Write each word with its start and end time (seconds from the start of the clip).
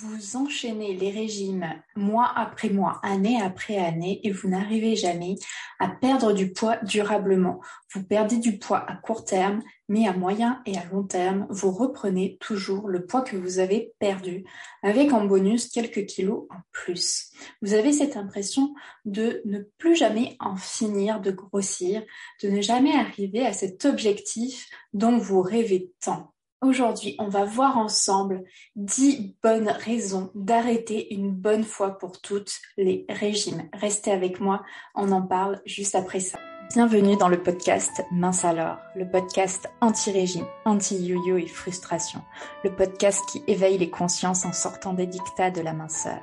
Vous 0.00 0.36
enchaînez 0.36 0.94
les 0.94 1.10
régimes 1.10 1.66
mois 1.96 2.30
après 2.36 2.68
mois, 2.68 3.00
année 3.02 3.40
après 3.42 3.78
année, 3.78 4.20
et 4.22 4.30
vous 4.30 4.48
n'arrivez 4.48 4.94
jamais 4.94 5.34
à 5.80 5.88
perdre 5.88 6.32
du 6.32 6.52
poids 6.52 6.76
durablement. 6.84 7.60
Vous 7.92 8.04
perdez 8.04 8.36
du 8.36 8.58
poids 8.58 8.78
à 8.88 8.94
court 8.94 9.24
terme, 9.24 9.60
mais 9.88 10.06
à 10.06 10.12
moyen 10.12 10.62
et 10.66 10.78
à 10.78 10.84
long 10.84 11.02
terme, 11.02 11.48
vous 11.50 11.72
reprenez 11.72 12.36
toujours 12.38 12.86
le 12.86 13.06
poids 13.06 13.22
que 13.22 13.36
vous 13.36 13.58
avez 13.58 13.92
perdu, 13.98 14.44
avec 14.84 15.12
en 15.12 15.24
bonus 15.24 15.68
quelques 15.68 16.06
kilos 16.06 16.46
en 16.50 16.60
plus. 16.70 17.32
Vous 17.60 17.74
avez 17.74 17.92
cette 17.92 18.16
impression 18.16 18.74
de 19.04 19.42
ne 19.46 19.58
plus 19.78 19.96
jamais 19.96 20.36
en 20.38 20.54
finir 20.54 21.20
de 21.20 21.32
grossir, 21.32 22.04
de 22.40 22.50
ne 22.50 22.60
jamais 22.60 22.94
arriver 22.94 23.44
à 23.44 23.52
cet 23.52 23.84
objectif 23.84 24.68
dont 24.92 25.18
vous 25.18 25.42
rêvez 25.42 25.90
tant. 26.00 26.32
Aujourd'hui, 26.60 27.14
on 27.20 27.28
va 27.28 27.44
voir 27.44 27.78
ensemble 27.78 28.42
10 28.74 29.36
bonnes 29.44 29.68
raisons 29.68 30.32
d'arrêter 30.34 31.14
une 31.14 31.30
bonne 31.30 31.62
fois 31.62 31.98
pour 31.98 32.20
toutes 32.20 32.52
les 32.76 33.06
régimes. 33.08 33.68
Restez 33.72 34.10
avec 34.10 34.40
moi, 34.40 34.64
on 34.96 35.12
en 35.12 35.22
parle 35.22 35.62
juste 35.66 35.94
après 35.94 36.18
ça. 36.18 36.36
Bienvenue 36.74 37.16
dans 37.16 37.28
le 37.28 37.40
podcast 37.40 38.04
Mince 38.10 38.44
alors, 38.44 38.78
le 38.96 39.08
podcast 39.08 39.68
anti-régime, 39.80 40.46
anti-yo-yo 40.64 41.36
et 41.36 41.46
frustration, 41.46 42.22
le 42.64 42.74
podcast 42.74 43.22
qui 43.30 43.40
éveille 43.46 43.78
les 43.78 43.90
consciences 43.90 44.44
en 44.44 44.52
sortant 44.52 44.94
des 44.94 45.06
dictats 45.06 45.52
de 45.52 45.60
la 45.60 45.72
minceur. 45.72 46.20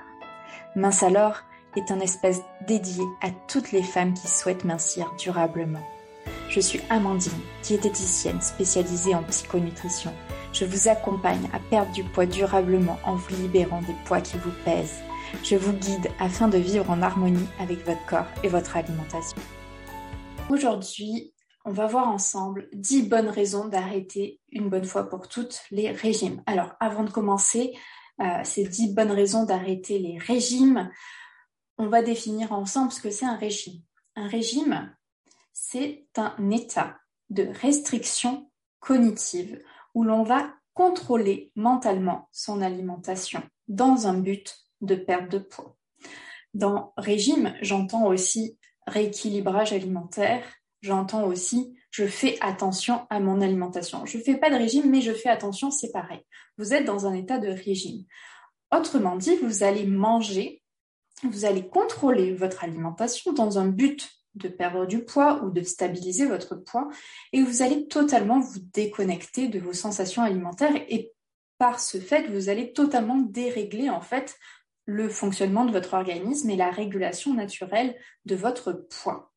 Mince 0.75 1.01
alors 1.01 1.43
est 1.77 1.91
un 1.91 2.01
espace 2.01 2.41
dédié 2.67 3.05
à 3.21 3.29
toutes 3.47 3.71
les 3.71 3.83
femmes 3.83 4.13
qui 4.13 4.27
souhaitent 4.27 4.65
mincir 4.65 5.13
durablement. 5.17 5.83
Je 6.55 6.61
suis 6.61 6.79
Amandine, 6.89 7.31
diététicienne 7.63 8.41
spécialisée 8.41 9.13
en 9.13 9.23
psychonutrition 9.23 10.13
je 10.55 10.63
vous 10.63 10.87
accompagne 10.87 11.49
à 11.51 11.59
perdre 11.59 11.91
du 11.91 12.05
poids 12.05 12.25
durablement 12.25 12.97
en 13.03 13.15
vous 13.15 13.35
libérant 13.35 13.81
des 13.81 13.95
poids 14.05 14.21
qui 14.21 14.37
vous 14.37 14.53
pèsent. 14.63 15.01
Je 15.43 15.57
vous 15.57 15.73
guide 15.73 16.09
afin 16.17 16.47
de 16.47 16.57
vivre 16.57 16.89
en 16.89 17.01
harmonie 17.01 17.49
avec 17.59 17.85
votre 17.85 18.05
corps 18.05 18.27
et 18.41 18.47
votre 18.47 18.77
alimentation. 18.77 19.37
Aujourd'hui, 20.49 21.33
on 21.65 21.73
va 21.73 21.87
voir 21.87 22.07
ensemble 22.07 22.69
10 22.71 23.09
bonnes 23.09 23.27
raisons 23.27 23.67
d'arrêter 23.67 24.39
une 24.53 24.69
bonne 24.69 24.85
fois 24.85 25.09
pour 25.09 25.27
toutes 25.27 25.61
les 25.71 25.91
régimes. 25.91 26.41
Alors, 26.45 26.71
avant 26.79 27.03
de 27.03 27.09
commencer, 27.09 27.73
euh, 28.21 28.39
ces 28.45 28.63
10 28.63 28.93
bonnes 28.93 29.11
raisons 29.11 29.43
d'arrêter 29.43 29.99
les 29.99 30.17
régimes, 30.17 30.89
on 31.77 31.87
va 31.87 32.01
définir 32.01 32.53
ensemble 32.53 32.93
ce 32.93 33.01
que 33.01 33.09
c'est 33.09 33.25
un 33.25 33.35
régime. 33.35 33.81
Un 34.15 34.29
régime, 34.29 34.89
c'est 35.55 36.05
un 36.17 36.51
état 36.51 36.97
de 37.29 37.47
restriction 37.61 38.51
cognitive 38.81 39.63
où 39.95 40.03
l'on 40.03 40.23
va 40.23 40.53
contrôler 40.73 41.51
mentalement 41.55 42.27
son 42.33 42.61
alimentation 42.61 43.41
dans 43.69 44.05
un 44.05 44.15
but 44.15 44.55
de 44.81 44.95
perte 44.95 45.31
de 45.31 45.39
poids. 45.39 45.77
Dans 46.53 46.93
régime, 46.97 47.55
j'entends 47.61 48.05
aussi 48.05 48.59
rééquilibrage 48.85 49.71
alimentaire, 49.73 50.43
j'entends 50.81 51.23
aussi 51.23 51.75
je 51.89 52.05
fais 52.05 52.37
attention 52.41 53.07
à 53.09 53.21
mon 53.21 53.39
alimentation. 53.39 54.05
Je 54.05 54.17
ne 54.17 54.23
fais 54.23 54.35
pas 54.35 54.49
de 54.49 54.55
régime, 54.55 54.89
mais 54.89 54.99
je 54.99 55.13
fais 55.13 55.29
attention, 55.29 55.71
c'est 55.71 55.93
pareil. 55.93 56.19
Vous 56.57 56.73
êtes 56.73 56.83
dans 56.83 57.07
un 57.07 57.13
état 57.13 57.37
de 57.37 57.47
régime. 57.47 58.03
Autrement 58.75 59.15
dit, 59.15 59.37
vous 59.37 59.63
allez 59.63 59.85
manger, 59.85 60.61
vous 61.23 61.45
allez 61.45 61.65
contrôler 61.69 62.33
votre 62.33 62.65
alimentation 62.65 63.31
dans 63.31 63.59
un 63.59 63.67
but 63.67 64.09
de 64.35 64.47
perdre 64.47 64.85
du 64.85 65.03
poids 65.03 65.43
ou 65.43 65.49
de 65.49 65.61
stabiliser 65.63 66.25
votre 66.25 66.55
poids 66.55 66.89
et 67.33 67.41
vous 67.41 67.61
allez 67.61 67.87
totalement 67.87 68.39
vous 68.39 68.59
déconnecter 68.73 69.47
de 69.47 69.59
vos 69.59 69.73
sensations 69.73 70.21
alimentaires 70.21 70.75
et 70.89 71.13
par 71.57 71.79
ce 71.79 71.99
fait, 71.99 72.27
vous 72.27 72.49
allez 72.49 72.73
totalement 72.73 73.17
dérégler 73.17 73.89
en 73.89 74.01
fait 74.01 74.37
le 74.85 75.09
fonctionnement 75.09 75.65
de 75.65 75.71
votre 75.71 75.93
organisme 75.93 76.49
et 76.49 76.57
la 76.57 76.69
régulation 76.69 77.33
naturelle 77.33 77.95
de 78.25 78.35
votre 78.35 78.71
poids. 78.73 79.31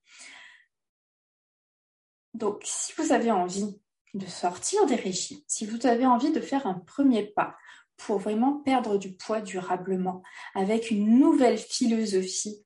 Donc, 2.34 2.62
si 2.64 2.92
vous 2.98 3.12
avez 3.12 3.30
envie 3.30 3.80
de 4.14 4.26
sortir 4.26 4.84
des 4.86 4.94
régimes, 4.94 5.40
si 5.46 5.64
vous 5.64 5.86
avez 5.86 6.06
envie 6.06 6.32
de 6.32 6.40
faire 6.40 6.66
un 6.66 6.74
premier 6.74 7.24
pas 7.24 7.56
pour 7.96 8.18
vraiment 8.18 8.58
perdre 8.60 8.98
du 8.98 9.12
poids 9.12 9.40
durablement 9.40 10.22
avec 10.54 10.90
une 10.90 11.18
nouvelle 11.18 11.58
philosophie 11.58 12.64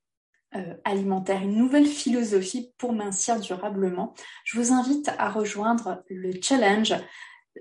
euh, 0.57 0.75
alimentaire, 0.85 1.43
une 1.43 1.57
nouvelle 1.57 1.87
philosophie 1.87 2.73
pour 2.79 2.93
mincir 2.93 3.41
durablement, 3.41 4.15
je 4.45 4.59
vous 4.59 4.73
invite 4.73 5.11
à 5.19 5.31
rejoindre 5.31 6.05
le 6.09 6.33
challenge 6.41 6.95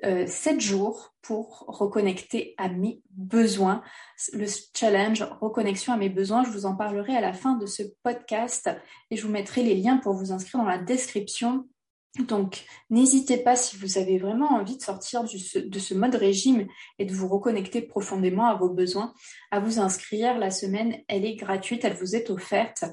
euh, 0.05 0.25
7 0.25 0.59
jours 0.61 1.13
pour 1.21 1.65
reconnecter 1.67 2.55
à 2.57 2.69
mes 2.69 3.01
besoins. 3.11 3.81
Le 4.33 4.45
challenge 4.73 5.23
reconnexion 5.41 5.93
à 5.93 5.97
mes 5.97 6.09
besoins, 6.09 6.43
je 6.43 6.49
vous 6.49 6.65
en 6.65 6.75
parlerai 6.75 7.15
à 7.15 7.21
la 7.21 7.33
fin 7.33 7.55
de 7.55 7.65
ce 7.65 7.83
podcast 8.03 8.69
et 9.09 9.17
je 9.17 9.25
vous 9.25 9.31
mettrai 9.31 9.63
les 9.63 9.75
liens 9.75 9.97
pour 9.97 10.13
vous 10.13 10.31
inscrire 10.31 10.61
dans 10.61 10.69
la 10.69 10.77
description 10.77 11.67
donc, 12.19 12.65
n'hésitez 12.89 13.37
pas 13.37 13.55
si 13.55 13.77
vous 13.77 13.97
avez 13.97 14.17
vraiment 14.17 14.49
envie 14.49 14.75
de 14.75 14.81
sortir 14.81 15.23
de 15.23 15.79
ce 15.79 15.93
mode 15.93 16.15
régime 16.15 16.67
et 16.99 17.05
de 17.05 17.13
vous 17.13 17.29
reconnecter 17.29 17.81
profondément 17.81 18.47
à 18.47 18.55
vos 18.55 18.69
besoins, 18.69 19.13
à 19.49 19.61
vous 19.61 19.79
inscrire. 19.79 20.37
La 20.37 20.51
semaine, 20.51 20.97
elle 21.07 21.23
est 21.23 21.35
gratuite, 21.35 21.85
elle 21.85 21.95
vous 21.95 22.13
est 22.17 22.29
offerte. 22.29 22.83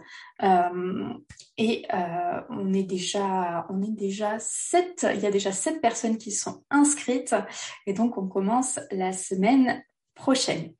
Euh, 0.45 1.12
et 1.56 1.84
euh, 1.93 2.41
on 2.51 2.73
est 2.73 2.84
déjà, 2.84 3.67
on 3.71 3.83
est 3.83 3.91
déjà 3.91 4.39
sept, 4.39 5.05
il 5.12 5.21
y 5.21 5.27
a 5.27 5.33
déjà 5.33 5.50
sept 5.50 5.81
personnes 5.81 6.17
qui 6.17 6.31
sont 6.31 6.62
inscrites. 6.71 7.35
Et 7.87 7.95
donc, 7.95 8.19
on 8.19 8.29
commence 8.29 8.79
la 8.93 9.12
semaine 9.12 9.83
prochaine. 10.15 10.75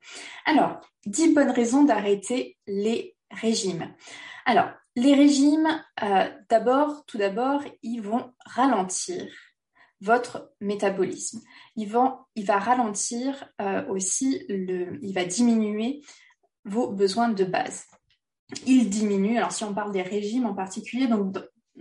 Alors, 0.47 0.81
dix 1.06 1.34
bonnes 1.34 1.50
raisons 1.50 1.82
d'arrêter 1.82 2.56
les 2.69 3.16
régimes. 3.32 3.93
Alors, 4.47 4.69
les 4.98 5.14
régimes, 5.14 5.82
euh, 6.03 6.28
d'abord, 6.48 7.04
tout 7.06 7.19
d'abord, 7.19 7.62
ils 7.82 8.00
vont 8.00 8.32
ralentir 8.44 9.26
votre 10.00 10.53
métabolisme. 10.60 11.41
Il 11.76 11.88
va 11.88 12.59
ralentir 12.59 13.48
euh, 13.60 13.87
aussi, 13.88 14.44
le, 14.48 14.98
il 15.03 15.12
va 15.14 15.25
diminuer 15.25 16.03
vos 16.64 16.91
besoins 16.91 17.28
de 17.28 17.44
base. 17.44 17.87
Il 18.66 18.88
diminue, 18.88 19.37
alors 19.37 19.53
si 19.53 19.64
on 19.64 19.75
parle 19.75 19.92
des 19.92 20.03
régimes 20.03 20.47
en 20.47 20.54
particulier, 20.54 21.08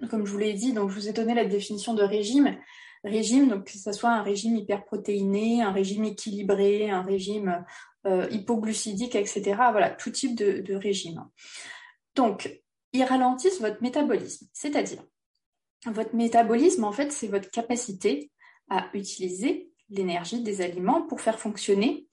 comme 0.09 0.25
je 0.25 0.31
vous 0.31 0.37
l'ai 0.37 0.53
dit, 0.53 0.73
donc 0.73 0.89
je 0.89 0.95
vous 0.95 1.07
ai 1.07 1.13
donné 1.13 1.33
la 1.33 1.45
définition 1.45 1.93
de 1.93 2.03
régime. 2.03 2.57
Régime, 3.03 3.47
donc 3.47 3.65
que 3.65 3.77
ce 3.77 3.91
soit 3.93 4.11
un 4.11 4.23
régime 4.23 4.55
hyperprotéiné, 4.57 5.61
un 5.61 5.71
régime 5.71 6.03
équilibré, 6.03 6.89
un 6.89 7.03
régime 7.03 7.63
euh, 8.05 8.27
hypoglucidique, 8.31 9.15
etc. 9.15 9.41
Voilà, 9.71 9.91
tout 9.91 10.11
type 10.11 10.35
de, 10.35 10.61
de 10.61 10.75
régime. 10.75 11.23
Donc, 12.15 12.61
ils 12.93 13.03
ralentissent 13.03 13.61
votre 13.61 13.81
métabolisme. 13.81 14.47
C'est-à-dire, 14.53 15.03
votre 15.85 16.15
métabolisme, 16.15 16.83
en 16.83 16.91
fait, 16.91 17.11
c'est 17.11 17.27
votre 17.27 17.49
capacité 17.49 18.31
à 18.69 18.87
utiliser 18.93 19.71
l'énergie 19.89 20.41
des 20.41 20.61
aliments 20.61 21.03
pour 21.03 21.21
faire 21.21 21.39
fonctionner 21.39 22.07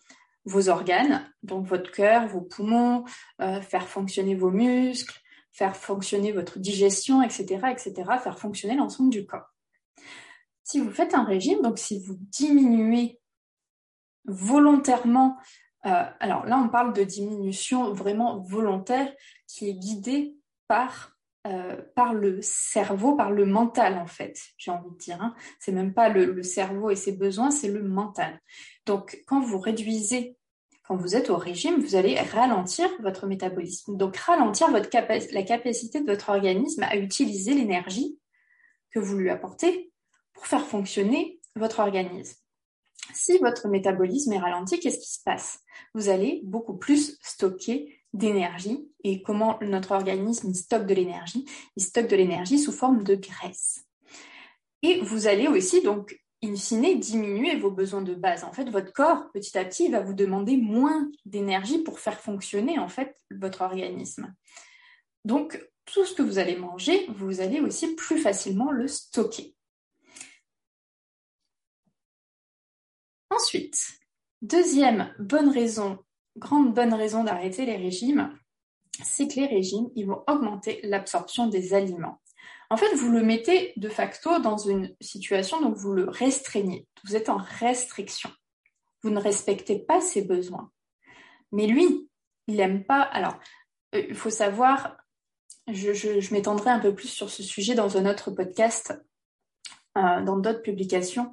vos 0.45 0.69
organes, 0.69 1.27
donc 1.43 1.67
votre 1.67 1.91
cœur, 1.91 2.29
vos 2.29 2.43
poumons, 2.43 3.05
euh, 3.41 3.61
faire 3.61 3.89
fonctionner 3.89 4.35
vos 4.35 4.51
muscles, 4.51 5.19
faire 5.53 5.77
fonctionner 5.77 6.33
votre 6.33 6.59
digestion, 6.59 7.23
etc., 7.23 7.45
etc., 7.71 7.93
faire 8.23 8.39
fonctionner 8.39 8.77
l'ensemble 8.77 9.11
du 9.11 9.27
corps. 9.27 9.47
Si 10.63 10.81
vous 10.81 10.91
faites 10.91 11.15
un 11.15 11.25
régime, 11.25 11.63
donc 11.63 11.79
si 11.79 12.03
vous 12.05 12.17
diminuez 12.19 13.21
volontairement, 14.27 15.37
euh, 15.87 16.05
alors 16.21 16.47
là 16.47 16.59
on 16.59 16.69
parle 16.69 16.93
de 16.93 17.05
diminution 17.05 17.93
vraiment 17.93 18.41
volontaire 18.41 19.13
qui 19.47 19.69
est 19.69 19.75
guidée 19.75 20.35
par, 20.69 21.17
euh, 21.47 21.81
par 21.95 22.15
le 22.15 22.41
cerveau, 22.43 23.17
par 23.17 23.31
le 23.31 23.47
mental 23.47 23.99
en 23.99 24.07
fait, 24.07 24.39
j'ai 24.57 24.71
envie 24.71 24.91
de 24.91 24.97
dire. 24.97 25.21
Hein. 25.21 25.35
C'est 25.59 25.73
même 25.73 25.95
pas 25.95 26.09
le, 26.09 26.43
cerveau 26.43 26.91
et 26.91 26.97
ses 26.97 27.13
besoins, 27.13 27.51
c'est 27.51 27.69
le 27.69 27.83
mental. 27.83 28.41
Donc 28.87 29.23
quand 29.27 29.41
vous 29.41 29.59
réduisez, 29.59 30.37
quand 30.87 30.97
vous 30.97 31.17
êtes 31.17 31.31
au 31.31 31.37
régime, 31.37 31.81
vous 31.81 31.97
allez 31.97 32.19
ralentir 32.19 32.89
votre 33.01 33.27
métabolisme. 33.27 33.97
Donc 33.97 34.17
ralentir 34.17 34.71
votre 34.71 34.89
la 35.33 35.43
capacité 35.43 36.01
de 36.01 36.07
votre 36.07 36.29
organisme 36.29 36.83
à 36.83 36.97
utiliser 36.97 37.55
l'énergie 37.55 38.19
que 38.91 38.99
vous 38.99 39.17
lui 39.17 39.31
apportez 39.31 39.93
pour 40.35 40.47
faire 40.47 40.67
fonctionner 40.67 41.41
votre 41.57 41.81
organisme. 41.81 42.37
Si 43.13 43.39
votre 43.39 43.69
métabolisme 43.69 44.33
est 44.33 44.39
ralenti, 44.39 44.81
qu'est-ce 44.81 44.99
qui 44.99 45.13
se 45.13 45.23
passe? 45.23 45.61
Vous 45.95 46.09
allez 46.09 46.41
beaucoup 46.45 46.77
plus 46.77 47.19
stocker 47.23 48.04
d'énergie 48.15 48.89
et 49.03 49.21
comment 49.23 49.59
notre 49.61 49.93
organisme 49.93 50.55
stocke 50.55 50.87
de 50.87 50.95
l'énergie. 50.95 51.45
Il 51.77 51.83
stocke 51.83 52.09
de 52.09 52.17
l'énergie 52.17 52.59
sous 52.59 52.73
forme 52.73 53.05
de 53.05 53.17
graisse. 53.17 53.85
Et 54.83 55.01
vous 55.01 55.27
allez 55.27 55.49
aussi 55.49 55.83
donc 55.83 56.19
in 56.43 56.57
fine 56.57 56.99
diminuer 56.99 57.57
vos 57.57 57.71
besoins 57.71 58.03
de 58.03 58.15
base. 58.15 58.45
En 58.45 58.53
fait, 58.53 58.71
votre 58.71 58.93
corps 58.93 59.31
petit 59.33 59.59
à 59.59 59.65
petit 59.65 59.89
va 59.89 60.01
vous 60.01 60.15
demander 60.15 60.57
moins 60.57 61.11
d'énergie 61.25 61.79
pour 61.79 61.99
faire 61.99 62.21
fonctionner 62.21 62.79
en 62.79 62.89
fait 62.89 63.17
votre 63.31 63.63
organisme. 63.63 64.33
Donc 65.25 65.61
tout 65.87 66.05
ce 66.05 66.15
que 66.15 66.23
vous 66.23 66.39
allez 66.39 66.57
manger, 66.57 67.07
vous 67.09 67.41
allez 67.41 67.61
aussi 67.61 67.95
plus 67.95 68.19
facilement 68.19 68.71
le 68.71 68.89
stocker. 68.89 69.55
Ensuite, 73.31 73.99
deuxième 74.43 75.13
bonne 75.19 75.49
raison 75.49 75.99
grande 76.37 76.75
bonne 76.75 76.95
raison 76.95 77.25
d'arrêter 77.25 77.67
les 77.67 77.77
régimes, 77.77 78.37
c'est 79.03 79.29
que 79.29 79.41
les 79.41 79.47
régimes, 79.47 79.89
ils 79.95 80.07
vont 80.07 80.23
augmenter 80.27 80.81
l'absorption 80.85 81.47
des 81.47 81.75
aliments. 81.75 82.21
En 82.71 82.77
fait, 82.77 82.95
vous 82.95 83.11
le 83.11 83.23
mettez 83.23 83.73
de 83.77 83.89
facto 83.89 84.39
dans 84.41 84.57
une 84.57 84.95
situation, 85.01 85.61
donc 85.61 85.77
vous 85.77 85.93
le 85.93 86.09
restreignez. 86.09 86.87
Vous 87.05 87.15
êtes 87.15 87.29
en 87.29 87.37
restriction. 87.37 88.31
Vous 89.03 89.11
ne 89.11 89.21
respectez 89.21 89.79
pas 89.79 90.01
ses 90.01 90.23
besoins. 90.23 90.71
Mais 91.53 91.67
lui, 91.67 92.09
il 92.47 92.57
n'aime 92.57 92.85
pas. 92.85 93.03
Alors, 93.03 93.39
euh, 93.95 94.05
il 94.09 94.15
faut 94.15 94.31
savoir, 94.31 94.97
je, 95.69 96.33
m'étendrai 96.33 96.71
un 96.71 96.81
peu 96.81 96.95
plus 96.95 97.09
sur 97.09 97.31
ce 97.31 97.43
sujet 97.43 97.75
dans 97.75 97.97
un 97.97 98.11
autre 98.11 98.31
podcast, 98.31 98.95
euh, 99.99 100.23
dans 100.23 100.39
d'autres 100.39 100.63
publications. 100.63 101.33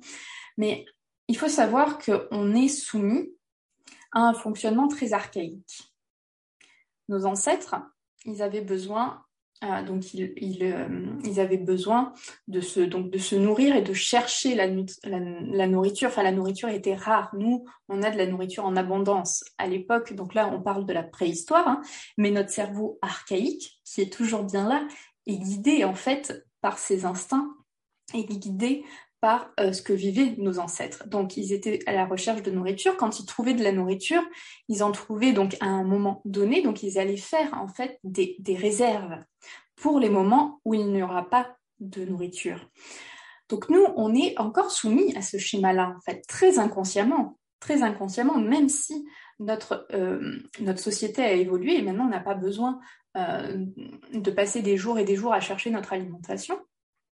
Mais 0.58 0.86
il 1.28 1.38
faut 1.38 1.48
savoir 1.48 1.98
qu'on 1.98 2.54
est 2.54 2.68
soumis 2.68 3.32
un 4.14 4.34
fonctionnement 4.34 4.88
très 4.88 5.14
archaïque. 5.14 5.94
Nos 7.10 7.26
ancêtres, 7.26 7.76
ils 8.26 8.42
avaient 8.42 8.62
besoin 8.62 9.24
euh, 9.64 9.84
donc 9.84 10.14
ils, 10.16 10.34
euh, 10.64 10.88
ils, 11.24 11.40
avaient 11.40 11.58
besoin 11.58 12.14
de 12.48 12.62
se, 12.62 13.36
nourrir 13.36 13.76
et 13.76 13.84
de 13.84 13.94
chercher 13.94 14.56
la, 14.56 14.66
la, 15.04 15.68
nourriture. 15.68 16.10
Enfin, 16.10 16.24
la 16.24 16.32
nourriture 16.32 16.70
était 16.70 16.96
rare. 16.96 17.30
Nous, 17.38 17.66
on 17.88 18.02
a 18.02 18.10
de 18.10 18.18
la 18.18 18.26
nourriture 18.26 18.66
en 18.66 18.76
abondance 18.76 19.44
à 19.60 19.68
l'époque. 19.68 20.14
Donc 20.14 20.34
là, 20.34 20.50
on 20.52 20.62
parle 20.62 20.88
de 20.88 20.94
la 20.94 21.04
préhistoire. 21.04 21.68
Hein, 21.68 21.82
mais 22.18 22.32
notre 22.32 22.50
cerveau 22.50 22.98
archaïque, 23.04 23.80
qui 23.86 24.02
est 24.02 24.12
toujours 24.12 24.44
bien 24.44 24.68
là, 24.68 24.88
est 25.28 25.38
guidé 25.38 25.84
en 25.84 25.94
fait 25.94 26.44
par 26.62 26.80
ses 26.80 27.06
instincts, 27.06 27.50
est 28.14 28.24
guidé 28.24 28.84
par 29.20 29.52
euh, 29.60 29.72
ce 29.72 29.82
que 29.82 29.94
vivaient 29.94 30.36
nos 30.38 30.60
ancêtres. 30.60 31.08
Donc, 31.08 31.38
ils 31.38 31.54
étaient 31.54 31.80
à 31.86 31.94
la 31.94 32.06
recherche 32.06 32.42
de 32.42 32.52
nourriture. 32.52 32.98
Quand 32.98 33.20
ils 33.20 33.26
trouvaient 33.26 33.54
de 33.54 33.64
la 33.64 33.72
nourriture, 33.72 34.24
ils 34.68 34.84
en 34.84 34.92
trouvaient 34.92 35.34
donc 35.34 35.56
à 35.60 35.68
un 35.68 35.84
moment 35.84 36.22
donné. 36.26 36.64
Donc, 36.64 36.82
ils 36.82 36.98
allaient 36.98 37.18
faire 37.18 37.54
en 37.54 37.68
fait 37.68 38.00
des, 38.04 38.36
des 38.40 38.56
réserves 38.56 39.18
pour 39.76 40.00
les 40.00 40.10
moments 40.10 40.60
où 40.66 40.74
il 40.74 40.92
n'y 40.92 41.04
aura 41.04 41.30
pas 41.30 41.56
de 41.80 42.04
nourriture. 42.04 42.68
Donc, 43.50 43.70
nous, 43.70 43.86
on 43.96 44.16
est 44.16 44.40
encore 44.40 44.72
soumis 44.72 45.16
à 45.16 45.22
ce 45.22 45.38
schéma-là, 45.38 45.94
en 45.96 46.02
fait, 46.02 46.22
très 46.28 46.58
inconsciemment, 46.58 47.38
très 47.60 47.84
inconsciemment, 47.84 48.38
même 48.38 48.70
si 48.70 49.06
notre, 49.42 49.88
euh, 49.94 50.40
notre 50.60 50.80
société 50.80 51.22
a 51.24 51.34
évolué 51.34 51.78
et 51.78 51.82
maintenant 51.82 52.06
on 52.06 52.10
n'a 52.10 52.20
pas 52.20 52.36
besoin 52.36 52.80
euh, 53.18 53.66
de 54.14 54.32
passer 54.32 54.62
des 54.62 54.78
jours 54.78 55.00
et 55.00 55.04
des 55.04 55.16
jours 55.16 55.34
à 55.34 55.40
chercher 55.40 55.72
notre 55.72 55.94
alimentation. 55.94 56.58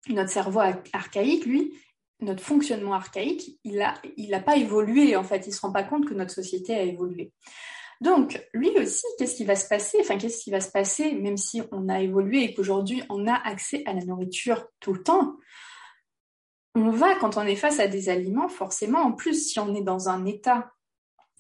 Notre 0.09 0.31
cerveau 0.31 0.61
archaïque, 0.93 1.47
lui, 1.47 1.75
notre 2.21 2.43
fonctionnement 2.43 2.95
archaïque, 2.95 3.59
il 3.65 3.77
n'a 3.77 3.95
il 4.17 4.43
pas 4.45 4.57
évolué 4.57 5.17
en 5.17 5.25
fait. 5.25 5.47
Il 5.47 5.53
se 5.53 5.61
rend 5.61 5.73
pas 5.73 5.83
compte 5.83 6.07
que 6.07 6.15
notre 6.15 6.33
société 6.33 6.75
a 6.75 6.83
évolué. 6.83 7.33
Donc, 8.01 8.43
lui 8.53 8.71
aussi, 8.79 9.07
qu'est-ce 9.19 9.37
qui 9.37 9.45
va 9.45 9.57
se 9.57 9.69
passer? 9.69 9.99
Enfin, 10.01 10.19
qu'est-ce 10.19 10.43
qui 10.43 10.51
va 10.51 10.61
se 10.61 10.71
passer, 10.71 11.13
même 11.13 11.37
si 11.37 11.63
on 11.73 11.89
a 11.89 12.01
évolué 12.01 12.43
et 12.43 12.55
qu'aujourd'hui 12.55 13.03
on 13.09 13.27
a 13.27 13.35
accès 13.35 13.83
à 13.87 13.93
la 13.93 14.05
nourriture 14.05 14.67
tout 14.81 14.93
le 14.93 15.03
temps? 15.03 15.37
On 16.75 16.91
va, 16.91 17.15
quand 17.15 17.37
on 17.37 17.43
est 17.43 17.57
face 17.57 17.79
à 17.79 17.87
des 17.87 18.09
aliments, 18.09 18.49
forcément, 18.49 19.01
en 19.01 19.13
plus, 19.13 19.49
si 19.49 19.61
on 19.61 19.75
est 19.75 19.83
dans 19.83 20.09
un 20.09 20.27
état 20.27 20.73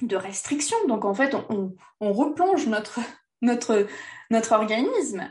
de 0.01 0.17
restriction, 0.17 0.77
donc 0.87 1.05
en 1.05 1.15
fait, 1.15 1.35
on, 1.51 1.75
on 2.01 2.13
replonge 2.13 2.67
notre 2.67 3.01
organisme 4.53 5.29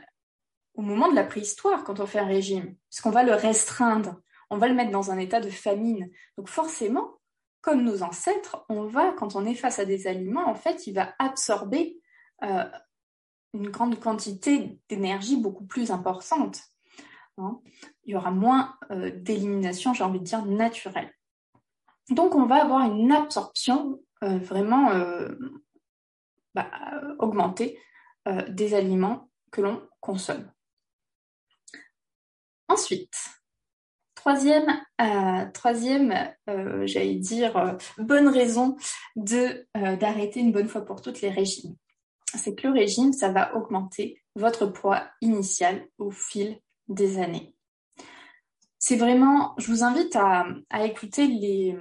au 0.76 0.82
moment 0.82 1.10
de 1.10 1.16
la 1.16 1.24
préhistoire 1.24 1.84
quand 1.84 2.00
on 2.00 2.06
fait 2.06 2.20
un 2.20 2.26
régime, 2.26 2.76
puisqu'on 2.90 3.12
va 3.12 3.24
le 3.24 3.34
restreindre 3.34 4.16
on 4.54 4.58
va 4.58 4.68
le 4.68 4.76
mettre 4.76 4.92
dans 4.92 5.10
un 5.10 5.18
état 5.18 5.42
de 5.42 5.50
famine. 5.50 6.10
Donc 6.38 6.48
forcément, 6.48 7.20
comme 7.62 7.84
nos 7.84 8.04
ancêtres, 8.04 8.64
on 8.70 8.86
va, 8.86 9.12
quand 9.14 9.36
on 9.36 9.46
est 9.46 9.56
face 9.56 9.80
à 9.80 9.86
des 9.86 10.06
aliments, 10.06 10.48
en 10.48 10.54
fait, 10.54 10.86
il 10.86 10.94
va 10.94 11.14
absorber 11.18 12.00
euh, 12.44 12.64
une 13.54 13.70
grande 13.70 14.00
quantité 14.00 14.80
d'énergie 14.90 15.38
beaucoup 15.38 15.66
plus 15.66 15.90
importante. 15.90 16.62
Hein. 17.40 17.60
Il 18.04 18.14
y 18.14 18.16
aura 18.16 18.30
moins 18.30 18.78
euh, 18.92 19.12
d'élimination, 19.16 19.94
j'ai 19.96 20.04
envie 20.04 20.20
de 20.20 20.26
dire, 20.26 20.46
naturelle. 20.46 21.12
Donc 22.10 22.36
on 22.36 22.46
va 22.46 22.62
avoir 22.62 22.82
une 22.82 23.12
absorption 23.12 24.00
euh, 24.24 24.38
vraiment 24.38 24.92
bah, 26.54 26.70
augmentée 27.18 27.80
des 28.50 28.74
aliments 28.74 29.30
que 29.52 29.62
l'on 29.62 29.82
consomme. 30.00 30.50
Ensuite, 32.68 33.14
Troisième, 34.24 34.82
euh, 35.02 35.52
troisième 35.54 36.14
euh, 36.50 36.88
j'allais 36.88 37.16
dire, 37.16 37.58
euh, 37.58 37.74
bonne 37.98 38.30
raison 38.30 38.78
d'arrêter 39.18 40.40
une 40.40 40.54
bonne 40.54 40.70
fois 40.70 40.86
pour 40.86 41.02
toutes 41.02 41.20
les 41.20 41.30
régimes. 41.30 41.76
C'est 42.34 42.56
que 42.56 42.66
le 42.66 42.74
régime, 42.74 43.12
ça 43.12 43.34
va 43.34 43.54
augmenter 43.54 44.24
votre 44.38 44.66
poids 44.66 45.04
initial 45.20 45.86
au 45.98 46.10
fil 46.10 46.58
des 46.88 47.20
années. 47.20 47.54
C'est 48.80 48.96
vraiment, 48.96 49.56
je 49.58 49.68
vous 49.68 49.84
invite 49.84 50.16
à, 50.16 50.46
écouter 50.86 51.28
les, 51.28 51.78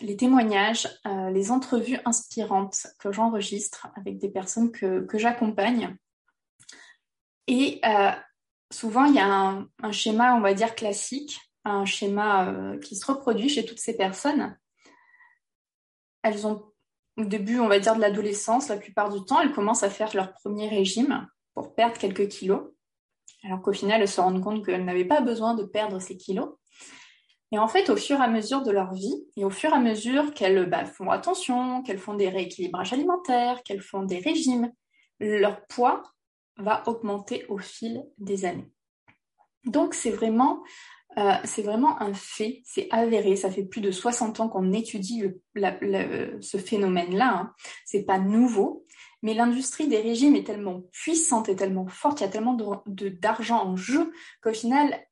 les 0.00 0.16
témoignages, 0.16 0.88
les 1.32 1.50
entrevues 1.50 1.98
inspirantes 2.04 2.86
que 3.00 3.10
j'enregistre 3.10 3.88
avec 3.96 4.18
des 4.18 4.30
personnes 4.30 4.70
que, 4.70 5.00
que 5.06 5.18
j'accompagne. 5.18 5.96
Et 7.48 7.80
souvent, 8.70 9.04
il 9.04 9.14
y 9.14 9.18
a 9.18 9.64
un, 9.82 9.92
schéma, 9.92 10.34
on 10.34 10.40
va 10.40 10.54
dire, 10.54 10.74
classique 10.74 11.40
un 11.64 11.84
schéma 11.84 12.48
euh, 12.48 12.78
qui 12.78 12.96
se 12.96 13.04
reproduit 13.04 13.48
chez 13.48 13.66
toutes 13.66 13.80
ces 13.80 13.96
personnes. 13.96 14.56
Elles 16.22 16.46
ont, 16.46 16.64
au 17.18 17.24
début, 17.24 17.58
on 17.58 17.68
va 17.68 17.78
dire, 17.78 17.94
de 17.94 18.00
l'adolescence, 18.00 18.68
la 18.68 18.76
plupart 18.76 19.10
du 19.10 19.24
temps, 19.24 19.40
elles 19.40 19.52
commencent 19.52 19.82
à 19.82 19.90
faire 19.90 20.14
leur 20.14 20.32
premier 20.32 20.68
régime 20.68 21.28
pour 21.54 21.74
perdre 21.74 21.98
quelques 21.98 22.28
kilos, 22.28 22.62
alors 23.44 23.60
qu'au 23.60 23.72
final, 23.72 24.00
elles 24.00 24.08
se 24.08 24.20
rendent 24.20 24.42
compte 24.42 24.64
qu'elles 24.64 24.84
n'avaient 24.84 25.04
pas 25.04 25.20
besoin 25.20 25.54
de 25.54 25.64
perdre 25.64 25.98
ces 25.98 26.16
kilos. 26.16 26.50
Et 27.52 27.58
en 27.58 27.68
fait, 27.68 27.90
au 27.90 27.96
fur 27.96 28.18
et 28.18 28.22
à 28.22 28.28
mesure 28.28 28.62
de 28.62 28.70
leur 28.70 28.94
vie, 28.94 29.26
et 29.36 29.44
au 29.44 29.50
fur 29.50 29.70
et 29.70 29.74
à 29.74 29.80
mesure 29.80 30.32
qu'elles 30.32 30.70
bah, 30.70 30.84
font 30.84 31.10
attention, 31.10 31.82
qu'elles 31.82 31.98
font 31.98 32.14
des 32.14 32.28
rééquilibrages 32.28 32.92
alimentaires, 32.92 33.62
qu'elles 33.64 33.82
font 33.82 34.04
des 34.04 34.18
régimes, 34.18 34.72
leur 35.18 35.66
poids 35.66 36.02
va 36.60 36.82
augmenter 36.86 37.46
au 37.48 37.58
fil 37.58 38.04
des 38.18 38.44
années. 38.44 38.70
Donc, 39.64 39.94
c'est 39.94 40.10
vraiment 40.10 40.62
euh, 41.18 41.34
c'est 41.44 41.62
vraiment 41.62 42.00
un 42.00 42.14
fait, 42.14 42.62
c'est 42.64 42.86
avéré. 42.90 43.34
Ça 43.34 43.50
fait 43.50 43.64
plus 43.64 43.80
de 43.80 43.90
60 43.90 44.40
ans 44.40 44.48
qu'on 44.48 44.72
étudie 44.72 45.24
ce 45.56 46.56
phénomène-là. 46.56 47.34
Hein. 47.34 47.54
C'est 47.84 48.04
pas 48.04 48.18
nouveau, 48.18 48.86
mais 49.22 49.34
l'industrie 49.34 49.88
des 49.88 50.00
régimes 50.00 50.36
est 50.36 50.46
tellement 50.46 50.82
puissante 50.92 51.48
et 51.48 51.56
tellement 51.56 51.88
forte, 51.88 52.20
il 52.20 52.24
y 52.24 52.26
a 52.26 52.30
tellement 52.30 52.56
d'argent 52.86 53.64
en 53.64 53.76
jeu 53.76 54.12
qu'au 54.42 54.52
final, 54.52 55.04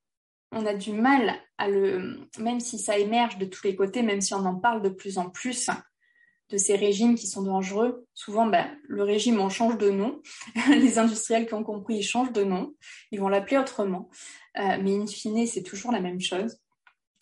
on 0.53 0.65
a 0.65 0.75
du 0.75 0.93
mal 0.93 1.35
à 1.59 1.69
le, 1.69 2.21
même 2.39 2.61
si 2.61 2.79
ça 2.79 2.97
émerge 2.97 3.37
de 3.39 3.45
tous 3.45 3.65
les 3.65 3.77
côtés, 3.77 4.03
même 4.03 4.21
si 4.21 4.35
on 4.35 4.47
en 4.47 4.55
parle 4.55 4.83
de 4.83 4.89
plus 4.89 5.19
en 5.19 5.29
plus 5.29 5.69
de 6.51 6.57
ces 6.57 6.77
régimes 6.77 7.15
qui 7.15 7.27
sont 7.27 7.43
dangereux. 7.43 8.07
Souvent, 8.15 8.47
ben, 8.47 8.69
le 8.85 9.03
régime, 9.03 9.41
on 9.41 9.49
change 9.49 9.79
de 9.79 9.91
nom. 9.91 10.21
les 10.71 10.99
industriels 10.99 11.47
qui 11.47 11.55
ont 11.55 11.65
compris, 11.65 11.97
ils 11.97 12.03
changent 12.03 12.33
de 12.33 12.45
nom. 12.45 12.75
Ils 13.13 13.21
vont 13.21 13.29
l'appeler 13.29 13.59
autrement. 13.59 14.09
Euh, 14.59 14.79
mais 14.83 14.97
in 14.97 15.07
fine, 15.07 15.47
c'est 15.47 15.63
toujours 15.63 15.93
la 15.93 16.01
même 16.01 16.21
chose. 16.21 16.59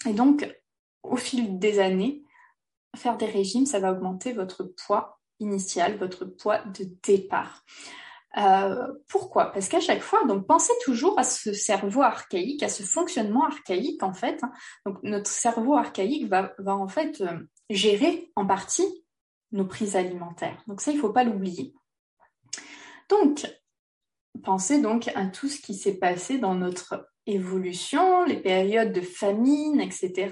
Et 0.08 0.12
donc, 0.12 0.48
au 1.02 1.16
fil 1.16 1.58
des 1.58 1.78
années, 1.80 2.22
faire 2.94 3.16
des 3.16 3.26
régimes, 3.26 3.66
ça 3.66 3.80
va 3.80 3.92
augmenter 3.92 4.32
votre 4.32 4.64
poids 4.64 5.20
initial, 5.40 5.96
votre 5.96 6.24
poids 6.24 6.58
de 6.64 6.86
départ. 7.02 7.64
Euh, 8.38 8.86
pourquoi? 9.08 9.50
Parce 9.52 9.68
qu'à 9.68 9.80
chaque 9.80 10.02
fois, 10.02 10.24
donc 10.26 10.46
pensez 10.46 10.72
toujours 10.84 11.18
à 11.18 11.24
ce 11.24 11.54
cerveau 11.54 12.02
archaïque, 12.02 12.62
à 12.62 12.68
ce 12.68 12.82
fonctionnement 12.82 13.46
archaïque 13.46 14.02
en 14.02 14.12
fait. 14.12 14.42
Hein. 14.42 14.52
Donc 14.84 14.98
notre 15.02 15.30
cerveau 15.30 15.74
archaïque 15.74 16.28
va, 16.28 16.52
va 16.58 16.76
en 16.76 16.88
fait 16.88 17.20
euh, 17.22 17.38
gérer 17.70 18.30
en 18.36 18.46
partie 18.46 18.86
nos 19.52 19.64
prises 19.64 19.96
alimentaires. 19.96 20.62
Donc 20.66 20.80
ça, 20.80 20.90
il 20.90 20.96
ne 20.96 21.00
faut 21.00 21.12
pas 21.12 21.24
l'oublier. 21.24 21.74
Donc, 23.08 23.46
pensez 24.42 24.80
donc 24.80 25.08
à 25.14 25.26
tout 25.26 25.48
ce 25.48 25.60
qui 25.60 25.74
s'est 25.74 25.98
passé 25.98 26.38
dans 26.38 26.54
notre 26.54 27.08
évolution, 27.26 28.24
les 28.24 28.40
périodes 28.40 28.92
de 28.92 29.00
famine, 29.00 29.80
etc., 29.80 30.30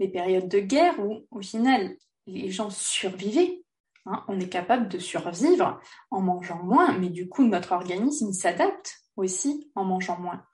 les 0.00 0.08
périodes 0.08 0.48
de 0.48 0.60
guerre 0.60 0.98
où, 0.98 1.26
au 1.30 1.40
final, 1.40 1.96
les 2.26 2.50
gens 2.50 2.70
survivaient. 2.70 3.60
Hein. 4.06 4.22
on 4.28 4.38
est 4.38 4.50
capable 4.50 4.88
de 4.88 4.98
survivre 4.98 5.80
en 6.10 6.20
mangeant 6.20 6.62
moins, 6.62 6.98
mais 6.98 7.08
du 7.08 7.26
coup, 7.26 7.42
notre 7.42 7.72
organisme 7.72 8.32
s'adapte 8.32 8.98
aussi 9.16 9.70
en 9.74 9.84
mangeant 9.84 10.18
moins. 10.18 10.44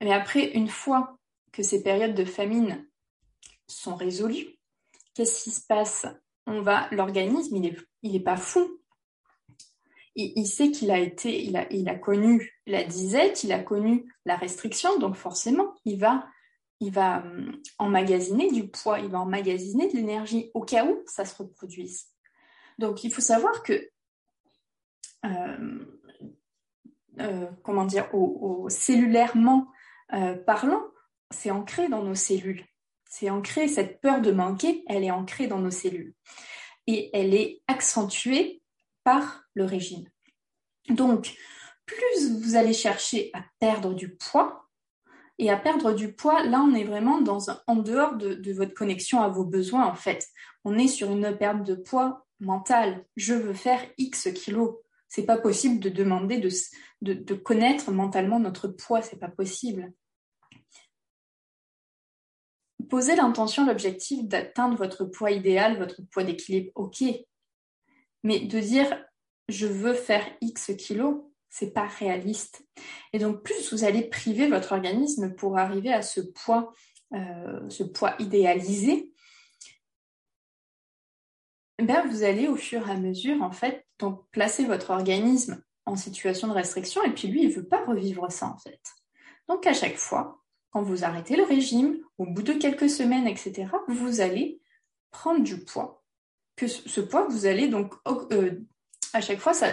Mais 0.00 0.12
après, 0.12 0.52
une 0.52 0.68
fois 0.68 1.18
que 1.52 1.62
ces 1.62 1.82
périodes 1.82 2.14
de 2.14 2.24
famine 2.24 2.88
sont 3.66 3.94
résolues, 3.94 4.58
qu'est-ce 5.12 5.44
qui 5.44 5.50
se 5.50 5.66
passe 5.66 6.06
On 6.46 6.62
va, 6.62 6.88
l'organisme, 6.92 7.56
il 7.56 7.66
est, 7.66 7.76
il 8.02 8.16
est 8.16 8.20
pas 8.20 8.36
fou 8.36 8.80
il, 10.16 10.46
sait 10.46 10.70
qu'il 10.70 10.90
a 10.90 10.98
été, 10.98 11.44
il 11.44 11.56
a, 11.56 11.70
il 11.70 11.88
a 11.88 11.94
connu 11.94 12.58
la 12.66 12.84
disette, 12.84 13.44
il 13.44 13.52
a 13.52 13.58
connu 13.58 14.10
la 14.24 14.36
restriction, 14.36 14.98
donc 14.98 15.14
forcément, 15.14 15.74
il 15.84 15.98
va, 15.98 16.26
il 16.80 16.90
va 16.90 17.18
hum, 17.18 17.60
emmagasiner 17.78 18.50
du 18.50 18.68
poids, 18.68 18.98
il 18.98 19.08
va 19.08 19.20
emmagasiner 19.20 19.88
de 19.88 19.96
l'énergie 19.96 20.50
au 20.54 20.62
cas 20.62 20.86
où 20.86 21.02
ça 21.06 21.24
se 21.24 21.36
reproduise. 21.36 22.06
Donc, 22.78 23.04
il 23.04 23.12
faut 23.12 23.20
savoir 23.20 23.62
que 23.62 23.90
comment 27.62 27.86
dire, 27.86 28.14
au, 28.14 28.68
cellulairement 28.68 29.66
parlant, 30.46 30.82
c'est 31.30 31.50
ancré 31.50 31.88
dans 31.88 32.02
nos 32.02 32.14
cellules. 32.14 32.64
C'est 33.08 33.30
ancré, 33.30 33.68
cette 33.68 34.00
peur 34.00 34.20
de 34.20 34.32
manquer, 34.32 34.84
elle 34.88 35.04
est 35.04 35.10
ancrée 35.10 35.46
dans 35.46 35.58
nos 35.58 35.70
cellules. 35.70 36.14
Et 36.86 37.10
elle 37.12 37.34
est 37.34 37.62
accentuée 37.68 38.62
par 39.04 39.44
le 39.54 39.64
régime. 39.64 40.08
Donc, 40.88 41.34
plus 41.84 42.40
vous 42.42 42.56
allez 42.56 42.72
chercher 42.72 43.30
à 43.32 43.44
perdre 43.60 43.94
du 43.94 44.14
poids, 44.16 44.66
et 45.38 45.50
à 45.50 45.56
perdre 45.56 45.92
du 45.92 46.12
poids, 46.12 46.42
là, 46.44 46.60
on 46.60 46.74
est 46.74 46.84
vraiment 46.84 47.20
en 47.66 47.76
dehors 47.76 48.16
de, 48.16 48.52
votre 48.52 48.74
connexion 48.74 49.22
à 49.22 49.28
vos 49.28 49.44
besoins, 49.44 49.86
en 49.86 49.94
fait. 49.94 50.26
On 50.64 50.78
est 50.78 50.88
sur 50.88 51.10
une 51.10 51.36
perte 51.36 51.62
de 51.62 51.74
poids 51.74 52.26
mentale. 52.40 53.04
Je 53.16 53.34
veux 53.34 53.52
faire 53.52 53.80
X 53.98 54.28
kilos. 54.34 54.76
C'est 55.08 55.26
pas 55.26 55.36
possible 55.36 55.78
de 55.78 55.90
demander 55.90 56.38
de, 56.38 56.50
de 57.12 57.34
connaître 57.34 57.90
mentalement 57.92 58.40
notre 58.40 58.68
poids, 58.68 59.02
c'est 59.02 59.20
pas 59.20 59.28
possible. 59.28 59.92
Posez 62.88 63.16
l'intention, 63.16 63.66
l'objectif 63.66 64.24
d'atteindre 64.24 64.76
votre 64.76 65.04
poids 65.04 65.30
idéal, 65.30 65.78
votre 65.78 66.02
poids 66.10 66.24
d'équilibre, 66.24 66.70
ok. 66.74 67.02
Mais 68.22 68.40
de 68.40 68.60
dire 68.60 69.04
je 69.48 69.66
veux 69.66 69.94
faire 69.94 70.26
X 70.40 70.72
kilos, 70.76 71.22
c'est 71.48 71.72
pas 71.72 71.86
réaliste. 71.86 72.66
Et 73.12 73.18
donc, 73.18 73.42
plus 73.42 73.72
vous 73.72 73.84
allez 73.84 74.02
priver 74.02 74.48
votre 74.48 74.72
organisme 74.72 75.34
pour 75.34 75.58
arriver 75.58 75.92
à 75.92 76.02
ce 76.02 76.20
poids, 76.20 76.72
euh, 77.14 77.68
ce 77.68 77.84
poids 77.84 78.14
idéalisé, 78.18 79.12
ben 81.78 82.06
vous 82.08 82.22
allez 82.22 82.48
au 82.48 82.56
fur 82.56 82.88
et 82.88 82.92
à 82.92 82.96
mesure, 82.96 83.42
en 83.42 83.52
fait, 83.52 83.86
placer 84.32 84.64
votre 84.64 84.90
organisme 84.90 85.62
en 85.84 85.96
situation 85.96 86.48
de 86.48 86.52
restriction, 86.52 87.02
et 87.04 87.12
puis 87.12 87.28
lui, 87.28 87.44
il 87.44 87.50
veut 87.50 87.66
pas 87.66 87.84
revivre 87.84 88.30
ça, 88.30 88.46
en 88.48 88.58
fait. 88.58 88.80
Donc, 89.48 89.66
à 89.66 89.72
chaque 89.72 89.96
fois, 89.96 90.42
quand 90.76 90.82
vous 90.82 91.04
arrêtez 91.04 91.36
le 91.36 91.44
régime, 91.44 91.96
au 92.18 92.26
bout 92.26 92.42
de 92.42 92.52
quelques 92.52 92.90
semaines, 92.90 93.26
etc., 93.26 93.68
vous 93.88 94.20
allez 94.20 94.60
prendre 95.10 95.42
du 95.42 95.64
poids. 95.64 96.04
Que 96.54 96.66
ce 96.66 97.00
poids, 97.00 97.26
vous 97.30 97.46
allez 97.46 97.68
donc, 97.68 97.94
euh, 98.30 98.60
à 99.14 99.22
chaque 99.22 99.38
fois, 99.38 99.54
ça, 99.54 99.72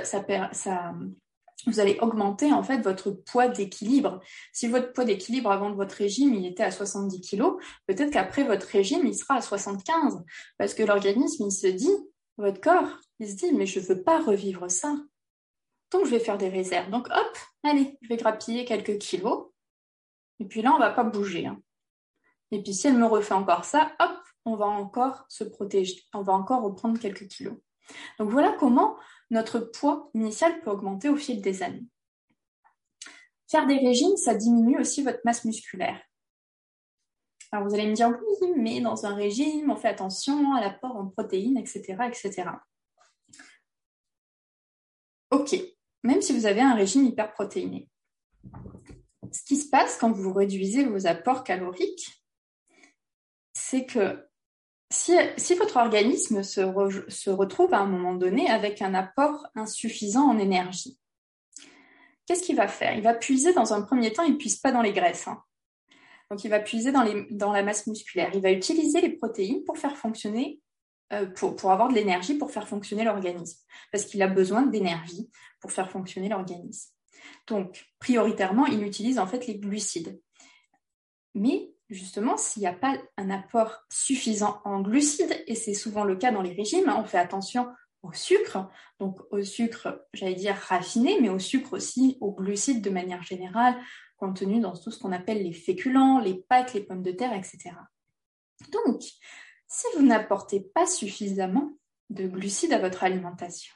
vous 1.67 1.79
allez 1.81 1.97
augmenter 1.99 2.53
en 2.53 2.63
fait 2.63 2.77
votre 2.77 3.11
poids 3.11 3.49
d'équilibre. 3.49 4.21
Si 4.53 4.69
votre 4.69 4.93
poids 4.93 5.03
d'équilibre 5.03 5.51
avant 5.51 5.73
votre 5.73 5.95
régime 5.95 6.33
il 6.35 6.45
était 6.45 6.63
à 6.63 6.71
70 6.71 7.19
kg, 7.19 7.51
peut-être 7.85 8.11
qu'après 8.11 8.45
votre 8.45 8.67
régime 8.67 9.05
il 9.05 9.13
sera 9.13 9.35
à 9.35 9.41
75 9.41 10.23
parce 10.57 10.73
que 10.73 10.83
l'organisme 10.83 11.47
il 11.47 11.51
se 11.51 11.67
dit, 11.67 11.97
votre 12.37 12.61
corps 12.61 12.97
il 13.19 13.29
se 13.29 13.35
dit 13.35 13.51
mais 13.51 13.65
je 13.65 13.81
veux 13.81 14.03
pas 14.03 14.19
revivre 14.19 14.71
ça. 14.71 14.95
Donc 15.91 16.05
je 16.05 16.11
vais 16.11 16.19
faire 16.19 16.37
des 16.37 16.49
réserves. 16.49 16.89
Donc 16.91 17.07
hop, 17.07 17.37
allez, 17.63 17.97
je 18.01 18.07
vais 18.07 18.17
grappiller 18.17 18.63
quelques 18.63 18.99
kilos. 18.99 19.52
Et 20.39 20.45
puis 20.45 20.61
là 20.61 20.73
on 20.73 20.79
va 20.79 20.91
pas 20.91 21.03
bouger. 21.03 21.47
Hein. 21.47 21.61
Et 22.51 22.61
puis 22.61 22.73
si 22.73 22.87
elle 22.87 22.97
me 22.97 23.05
refait 23.05 23.33
encore 23.33 23.65
ça, 23.65 23.91
hop, 23.99 24.11
on 24.45 24.55
va 24.55 24.65
encore 24.65 25.25
se 25.29 25.43
protéger. 25.43 26.01
On 26.13 26.21
va 26.21 26.33
encore 26.33 26.61
reprendre 26.61 26.99
quelques 26.99 27.27
kilos. 27.27 27.57
Donc 28.19 28.29
voilà 28.29 28.51
comment 28.59 28.97
notre 29.29 29.59
poids 29.59 30.09
initial 30.13 30.61
peut 30.61 30.71
augmenter 30.71 31.09
au 31.09 31.15
fil 31.15 31.41
des 31.41 31.63
années. 31.63 31.85
Faire 33.49 33.67
des 33.67 33.77
régimes, 33.77 34.17
ça 34.17 34.35
diminue 34.35 34.79
aussi 34.79 35.03
votre 35.03 35.19
masse 35.25 35.45
musculaire. 35.45 36.01
Alors 37.51 37.67
vous 37.67 37.75
allez 37.75 37.87
me 37.87 37.93
dire, 37.93 38.09
oui, 38.41 38.53
mais 38.57 38.81
dans 38.81 39.05
un 39.05 39.13
régime, 39.13 39.69
on 39.69 39.75
fait 39.75 39.89
attention 39.89 40.55
à 40.55 40.61
l'apport 40.61 40.95
en 40.95 41.07
protéines, 41.07 41.57
etc., 41.57 41.97
etc. 42.07 42.49
Ok, 45.29 45.55
même 46.03 46.21
si 46.21 46.33
vous 46.33 46.47
avez 46.47 46.61
un 46.61 46.73
régime 46.73 47.05
hyperprotéiné, 47.05 47.89
ce 49.33 49.43
qui 49.43 49.57
se 49.57 49.69
passe 49.69 49.97
quand 49.97 50.11
vous 50.11 50.31
réduisez 50.31 50.85
vos 50.85 51.07
apports 51.07 51.43
caloriques, 51.43 52.23
c'est 53.53 53.85
que 53.85 54.27
si, 54.91 55.55
votre 55.55 55.77
organisme 55.77 56.43
se, 56.43 56.61
retrouve 57.29 57.73
à 57.73 57.79
un 57.79 57.87
moment 57.87 58.13
donné 58.13 58.49
avec 58.49 58.81
un 58.81 58.93
apport 58.93 59.47
insuffisant 59.55 60.29
en 60.29 60.37
énergie, 60.37 60.99
qu'est-ce 62.27 62.43
qu'il 62.43 62.55
va 62.55 62.67
faire? 62.67 62.95
Il 62.95 63.01
va 63.01 63.15
puiser 63.15 63.53
dans 63.53 63.73
un 63.73 63.81
premier 63.81 64.13
temps, 64.13 64.23
il 64.23 64.33
ne 64.33 64.37
puise 64.37 64.57
pas 64.57 64.71
dans 64.71 64.83
les 64.83 64.93
graisses. 64.93 65.27
Hein. 65.27 65.41
Donc 66.29 66.43
il 66.43 66.49
va 66.49 66.59
puiser 66.59 66.91
dans, 66.91 67.51
la 67.51 67.63
masse 67.63 67.87
musculaire. 67.87 68.29
Il 68.33 68.41
va 68.41 68.51
utiliser 68.51 69.01
les 69.01 69.09
protéines 69.09 69.63
pour 69.63 69.79
faire 69.79 69.97
fonctionner, 69.97 70.61
euh, 71.11 71.25
pour, 71.25 71.71
avoir 71.71 71.89
de 71.89 71.95
l'énergie 71.95 72.35
pour 72.35 72.51
faire 72.51 72.67
fonctionner 72.67 73.03
l'organisme. 73.03 73.59
Parce 73.91 74.05
qu'il 74.05 74.21
a 74.21 74.27
besoin 74.27 74.61
d'énergie 74.63 75.29
pour 75.59 75.71
faire 75.71 75.89
fonctionner 75.89 76.29
l'organisme. 76.29 76.92
Donc, 77.47 77.85
prioritairement, 77.99 78.65
il 78.65 78.83
utilise 78.83 79.19
en 79.19 79.27
fait 79.27 79.47
les 79.47 79.57
glucides. 79.57 80.19
Mais 81.35 81.73
justement, 81.89 82.37
s'il 82.37 82.61
n'y 82.61 82.67
a 82.67 82.73
pas 82.73 82.97
un 83.17 83.29
apport 83.29 83.83
suffisant 83.89 84.61
en 84.65 84.81
glucides, 84.81 85.43
et 85.47 85.55
c'est 85.55 85.73
souvent 85.73 86.03
le 86.03 86.15
cas 86.15 86.31
dans 86.31 86.41
les 86.41 86.53
régimes, 86.53 86.89
hein, 86.89 86.97
on 86.99 87.05
fait 87.05 87.17
attention 87.17 87.67
au 88.01 88.11
sucre, 88.11 88.69
donc 88.99 89.19
au 89.31 89.41
sucre, 89.43 90.05
j'allais 90.13 90.35
dire 90.35 90.55
raffiné, 90.55 91.19
mais 91.21 91.29
au 91.29 91.39
sucre 91.39 91.73
aussi, 91.73 92.17
aux 92.19 92.33
glucides 92.33 92.81
de 92.81 92.89
manière 92.89 93.23
générale, 93.23 93.79
contenus 94.17 94.61
dans 94.61 94.75
tout 94.75 94.91
ce 94.91 94.99
qu'on 94.99 95.11
appelle 95.11 95.43
les 95.43 95.53
féculents, 95.53 96.19
les 96.19 96.35
pâtes, 96.35 96.73
les 96.73 96.81
pommes 96.81 97.01
de 97.01 97.11
terre, 97.11 97.33
etc. 97.33 97.71
Donc, 98.71 99.01
si 99.67 99.87
vous 99.95 100.05
n'apportez 100.05 100.59
pas 100.59 100.85
suffisamment 100.85 101.73
de 102.09 102.27
glucides 102.27 102.73
à 102.73 102.79
votre 102.79 103.03
alimentation, 103.03 103.73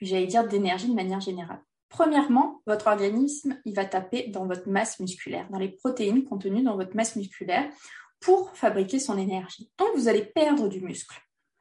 j'allais 0.00 0.26
dire 0.26 0.46
d'énergie 0.46 0.88
de 0.88 0.94
manière 0.94 1.20
générale, 1.20 1.62
Premièrement, 1.92 2.62
votre 2.66 2.86
organisme, 2.86 3.60
il 3.66 3.74
va 3.74 3.84
taper 3.84 4.28
dans 4.28 4.46
votre 4.46 4.68
masse 4.68 4.98
musculaire, 4.98 5.46
dans 5.50 5.58
les 5.58 5.68
protéines 5.68 6.24
contenues 6.24 6.62
dans 6.62 6.76
votre 6.76 6.96
masse 6.96 7.16
musculaire 7.16 7.70
pour 8.18 8.56
fabriquer 8.56 8.98
son 8.98 9.18
énergie. 9.18 9.70
Donc, 9.78 9.88
vous 9.94 10.08
allez 10.08 10.24
perdre 10.24 10.68
du 10.68 10.80
muscle, 10.80 11.20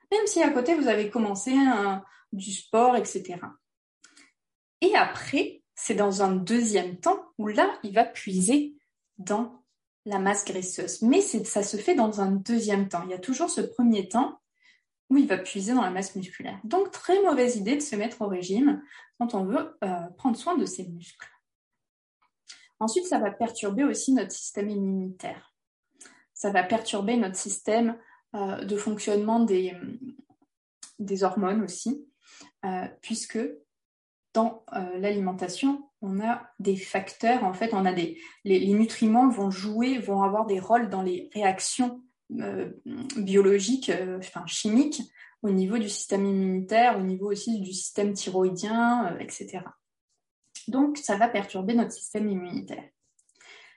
même 0.10 0.26
si 0.26 0.42
à 0.42 0.50
côté, 0.50 0.74
vous 0.76 0.88
avez 0.88 1.10
commencé 1.10 1.54
du 2.32 2.52
sport, 2.52 2.96
etc. 2.96 3.40
Et 4.80 4.96
après, 4.96 5.64
c'est 5.76 5.96
dans 5.96 6.24
un 6.24 6.32
deuxième 6.32 6.98
temps 6.98 7.20
où 7.38 7.48
là, 7.48 7.70
il 7.84 7.94
va 7.94 8.06
puiser 8.06 8.76
dans 9.18 9.64
la 10.06 10.18
masse 10.18 10.46
graisseuse. 10.46 11.02
Mais 11.02 11.22
ça 11.22 11.62
se 11.62 11.78
fait 11.78 11.96
dans 11.96 12.22
un 12.22 12.32
deuxième 12.32 12.88
temps. 12.88 13.04
Il 13.04 13.12
y 13.12 13.16
a 13.16 13.20
toujours 13.20 13.50
ce 13.50 13.62
premier 13.62 14.08
temps 14.08 14.40
où 15.12 15.18
il 15.18 15.28
va 15.28 15.38
puiser 15.38 15.74
dans 15.74 15.82
la 15.82 15.90
masse 15.90 16.16
musculaire. 16.16 16.58
Donc, 16.64 16.90
très 16.90 17.22
mauvaise 17.22 17.58
idée 17.58 17.76
de 17.76 17.82
se 17.82 17.98
mettre 17.98 18.22
au 18.22 18.28
régime 18.28 18.82
quand 19.20 19.36
on 19.36 19.44
veut 19.44 19.78
euh, 19.84 20.08
prendre 20.18 20.38
soin 20.38 20.58
de 20.58 20.64
ses 20.64 20.88
muscles. 20.88 21.30
Ensuite, 22.80 23.06
ça 23.06 23.20
va 23.20 23.30
perturber 23.30 23.84
aussi 23.84 24.14
notre 24.14 24.32
système 24.32 24.70
immunitaire. 24.70 25.54
Ça 26.34 26.50
va 26.50 26.64
perturber 26.64 27.18
notre 27.18 27.36
système 27.36 27.98
euh, 28.36 28.64
de 28.64 28.78
fonctionnement 28.78 29.42
des, 29.42 29.76
hormones 31.24 31.62
aussi, 31.62 32.08
euh, 32.64 32.88
puisque 33.02 33.40
dans 34.34 34.64
l'alimentation, 34.94 35.90
on 36.02 36.22
a 36.22 36.50
des 36.60 36.78
facteurs, 36.78 37.44
en 37.44 37.52
fait, 37.52 37.74
on 37.74 37.84
a 37.84 37.92
des, 37.92 38.18
les, 38.46 38.66
nutriments 38.74 39.28
vont 39.28 39.52
jouer, 39.52 39.98
vont 39.98 40.24
avoir 40.24 40.46
des 40.46 40.62
rôles 40.62 40.90
dans 40.90 41.02
les 41.02 41.30
réactions 41.34 42.02
euh, 42.40 42.70
biologiques, 43.18 43.90
euh, 43.90 44.18
enfin 44.20 44.46
chimiques, 44.46 45.02
au 45.42 45.50
niveau 45.50 45.78
du 45.78 45.90
système 45.90 46.26
immunitaire, 46.26 46.98
au 46.98 47.02
niveau 47.02 47.32
aussi 47.32 47.60
du 47.60 47.74
système 47.74 48.14
thyroïdien, 48.14 49.08
euh, 49.08 49.20
etc. 49.20 49.60
Donc, 50.68 50.98
ça 50.98 51.18
va 51.18 51.28
perturber 51.28 51.74
notre 51.74 51.92
système 51.92 52.30
immunitaire. 52.30 52.84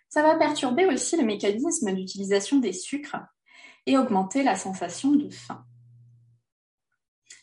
Ça 0.08 0.22
va 0.22 0.36
perturber 0.36 0.86
aussi 0.86 1.16
le 1.16 1.24
mécanisme 1.24 1.92
d'utilisation 1.92 2.58
des 2.58 2.72
sucres 2.72 3.16
et 3.86 3.98
augmenter 3.98 4.44
la 4.44 4.54
sensation 4.54 5.12
de 5.12 5.28
faim. 5.30 5.64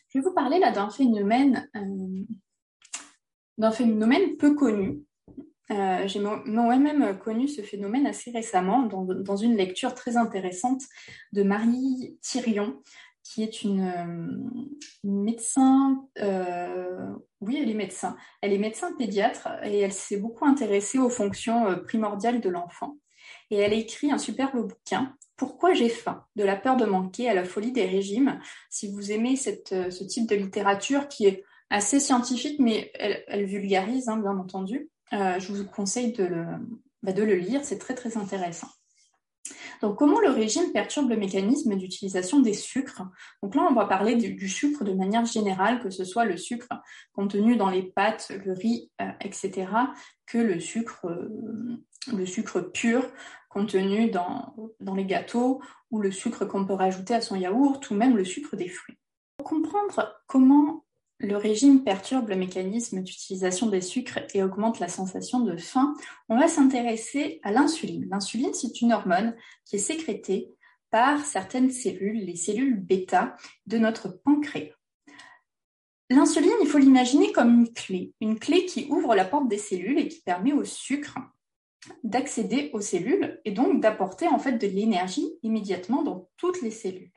Je 0.08 0.18
vais 0.18 0.24
vous 0.24 0.34
parler 0.34 0.58
là 0.58 0.72
d'un 0.72 0.88
phénomène, 0.88 1.68
d'un 3.58 3.72
phénomène 3.72 4.36
peu 4.36 4.54
connu, 4.54 5.02
euh, 5.70 6.06
j'ai 6.06 6.20
moi-même 6.20 7.18
connu 7.18 7.48
ce 7.48 7.62
phénomène 7.62 8.06
assez 8.06 8.30
récemment 8.30 8.82
dans, 8.82 9.36
une 9.36 9.56
lecture 9.56 9.94
très 9.94 10.16
intéressante 10.16 10.82
de 11.32 11.42
Marie 11.42 12.18
Thirion, 12.20 12.82
qui 13.22 13.42
est 13.42 13.62
une, 13.62 13.80
euh, 13.80 14.36
médecin, 15.04 16.04
euh, 16.20 17.12
oui, 17.40 17.58
elle 17.62 17.70
est 17.70 17.74
médecin, 17.74 18.16
elle 18.40 18.52
est 18.52 18.58
médecin 18.58 18.92
pédiatre 18.98 19.48
et 19.62 19.78
elle 19.78 19.92
s'est 19.92 20.18
beaucoup 20.18 20.44
intéressée 20.44 20.98
aux 20.98 21.10
fonctions 21.10 21.78
primordiales 21.86 22.40
de 22.40 22.48
l'enfant. 22.48 22.96
Et 23.50 23.56
elle 23.56 23.72
a 23.72 23.76
écrit 23.76 24.10
un 24.10 24.18
superbe 24.18 24.66
bouquin, 24.66 25.14
Pourquoi 25.36 25.74
j'ai 25.74 25.88
faim? 25.88 26.24
De 26.36 26.44
la 26.44 26.56
peur 26.56 26.76
de 26.76 26.84
manquer 26.84 27.28
à 27.28 27.34
la 27.34 27.44
folie 27.44 27.72
des 27.72 27.86
régimes. 27.86 28.40
Si 28.68 28.90
vous 28.90 29.12
aimez 29.12 29.36
ce 29.36 30.04
type 30.04 30.28
de 30.28 30.34
littérature 30.34 31.06
qui 31.08 31.26
est 31.26 31.44
assez 31.72 32.00
scientifique, 32.00 32.58
mais 32.58 32.90
elle, 32.94 33.46
vulgarise, 33.46 34.08
hein, 34.08 34.18
bien 34.18 34.36
entendu, 34.36 34.90
euh, 35.12 35.38
je 35.38 35.52
vous 35.52 35.64
conseille 35.64 36.12
de 36.12 36.24
le, 36.24 36.46
bah, 37.02 37.12
de 37.12 37.22
le 37.22 37.34
lire, 37.34 37.64
c'est 37.64 37.78
très 37.78 37.94
très 37.94 38.16
intéressant. 38.16 38.68
Donc, 39.80 39.98
comment 39.98 40.20
le 40.20 40.30
régime 40.30 40.72
perturbe 40.72 41.10
le 41.10 41.16
mécanisme 41.16 41.74
d'utilisation 41.74 42.38
des 42.40 42.54
sucres? 42.54 43.02
Donc 43.42 43.56
là, 43.56 43.66
on 43.68 43.74
va 43.74 43.86
parler 43.86 44.14
du, 44.14 44.48
sucre 44.48 44.84
de 44.84 44.92
manière 44.92 45.24
générale, 45.24 45.80
que 45.80 45.90
ce 45.90 46.04
soit 46.04 46.24
le 46.24 46.36
sucre 46.36 46.68
contenu 47.12 47.56
dans 47.56 47.68
les 47.68 47.82
pâtes, 47.82 48.30
le 48.44 48.52
riz, 48.52 48.90
euh, 49.00 49.10
etc., 49.20 49.66
que 50.26 50.38
le 50.38 50.60
sucre, 50.60 51.06
euh, 51.06 51.82
le 52.12 52.26
sucre 52.26 52.60
pur 52.60 53.10
contenu 53.48 54.10
dans, 54.10 54.54
dans 54.80 54.94
les 54.94 55.04
gâteaux 55.04 55.60
ou 55.90 56.00
le 56.00 56.10
sucre 56.10 56.46
qu'on 56.46 56.64
peut 56.64 56.72
rajouter 56.72 57.14
à 57.14 57.20
son 57.20 57.36
yaourt 57.36 57.90
ou 57.90 57.94
même 57.94 58.16
le 58.16 58.24
sucre 58.24 58.56
des 58.56 58.68
fruits. 58.68 58.98
Pour 59.36 59.48
comprendre 59.48 60.14
comment 60.26 60.84
le 61.22 61.36
régime 61.36 61.84
perturbe 61.84 62.28
le 62.28 62.36
mécanisme 62.36 63.00
d'utilisation 63.00 63.68
des 63.68 63.80
sucres 63.80 64.18
et 64.34 64.42
augmente 64.42 64.80
la 64.80 64.88
sensation 64.88 65.40
de 65.40 65.56
faim. 65.56 65.94
On 66.28 66.36
va 66.36 66.48
s'intéresser 66.48 67.40
à 67.44 67.52
l'insuline. 67.52 68.08
L'insuline, 68.10 68.52
c'est 68.54 68.80
une 68.80 68.92
hormone 68.92 69.36
qui 69.64 69.76
est 69.76 69.78
sécrétée 69.78 70.50
par 70.90 71.24
certaines 71.24 71.70
cellules, 71.70 72.24
les 72.26 72.36
cellules 72.36 72.78
bêta 72.78 73.36
de 73.66 73.78
notre 73.78 74.08
pancréas. 74.08 74.74
L'insuline, 76.10 76.50
il 76.60 76.66
faut 76.66 76.78
l'imaginer 76.78 77.32
comme 77.32 77.60
une 77.60 77.72
clé, 77.72 78.12
une 78.20 78.38
clé 78.38 78.66
qui 78.66 78.88
ouvre 78.90 79.14
la 79.14 79.24
porte 79.24 79.48
des 79.48 79.58
cellules 79.58 79.98
et 79.98 80.08
qui 80.08 80.20
permet 80.20 80.52
au 80.52 80.64
sucre 80.64 81.16
d'accéder 82.02 82.70
aux 82.74 82.80
cellules 82.80 83.40
et 83.44 83.52
donc 83.52 83.80
d'apporter 83.80 84.28
en 84.28 84.38
fait 84.38 84.58
de 84.58 84.66
l'énergie 84.66 85.26
immédiatement 85.42 86.02
dans 86.02 86.28
toutes 86.36 86.60
les 86.62 86.70
cellules. 86.70 87.12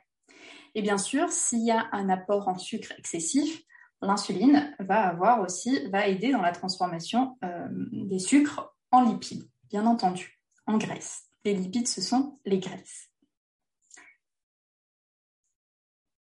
Et 0.75 0.81
bien 0.81 0.97
sûr, 0.97 1.31
s'il 1.31 1.65
y 1.65 1.71
a 1.71 1.87
un 1.91 2.09
apport 2.09 2.47
en 2.47 2.57
sucre 2.57 2.93
excessif, 2.97 3.65
l'insuline 4.01 4.75
va 4.79 5.07
avoir 5.07 5.41
aussi, 5.41 5.87
va 5.89 6.07
aider 6.07 6.31
dans 6.31 6.41
la 6.41 6.51
transformation 6.51 7.37
euh, 7.43 7.67
des 7.91 8.19
sucres 8.19 8.75
en 8.91 9.01
lipides, 9.01 9.49
bien 9.69 9.85
entendu, 9.85 10.39
en 10.67 10.77
graisse. 10.77 11.23
Les 11.43 11.53
lipides, 11.53 11.87
ce 11.87 12.01
sont 12.01 12.39
les 12.45 12.59
graisses. 12.59 13.09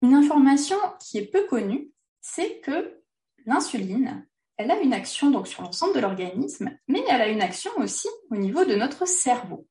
Une 0.02 0.14
information 0.14 0.76
qui 0.98 1.18
est 1.18 1.30
peu 1.30 1.46
connue, 1.46 1.92
c'est 2.20 2.60
que 2.60 3.00
l'insuline, 3.46 4.26
elle 4.56 4.70
a 4.70 4.80
une 4.80 4.94
action 4.94 5.30
donc 5.30 5.46
sur 5.46 5.62
l'ensemble 5.62 5.94
de 5.94 6.00
l'organisme, 6.00 6.76
mais 6.88 7.04
elle 7.08 7.20
a 7.20 7.28
une 7.28 7.42
action 7.42 7.70
aussi 7.78 8.08
au 8.30 8.36
niveau 8.36 8.64
de 8.64 8.74
notre 8.74 9.06
cerveau. 9.06 9.68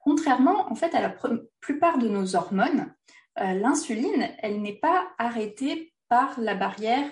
Contrairement 0.00 0.70
en 0.70 0.74
fait 0.74 0.94
à 0.94 1.00
la 1.00 1.14
plupart 1.60 1.98
de 1.98 2.08
nos 2.08 2.34
hormones, 2.34 2.92
euh, 3.40 3.52
l'insuline, 3.54 4.28
elle 4.38 4.60
n'est 4.62 4.78
pas 4.78 5.08
arrêtée 5.18 5.92
par 6.08 6.40
la 6.40 6.54
barrière 6.54 7.08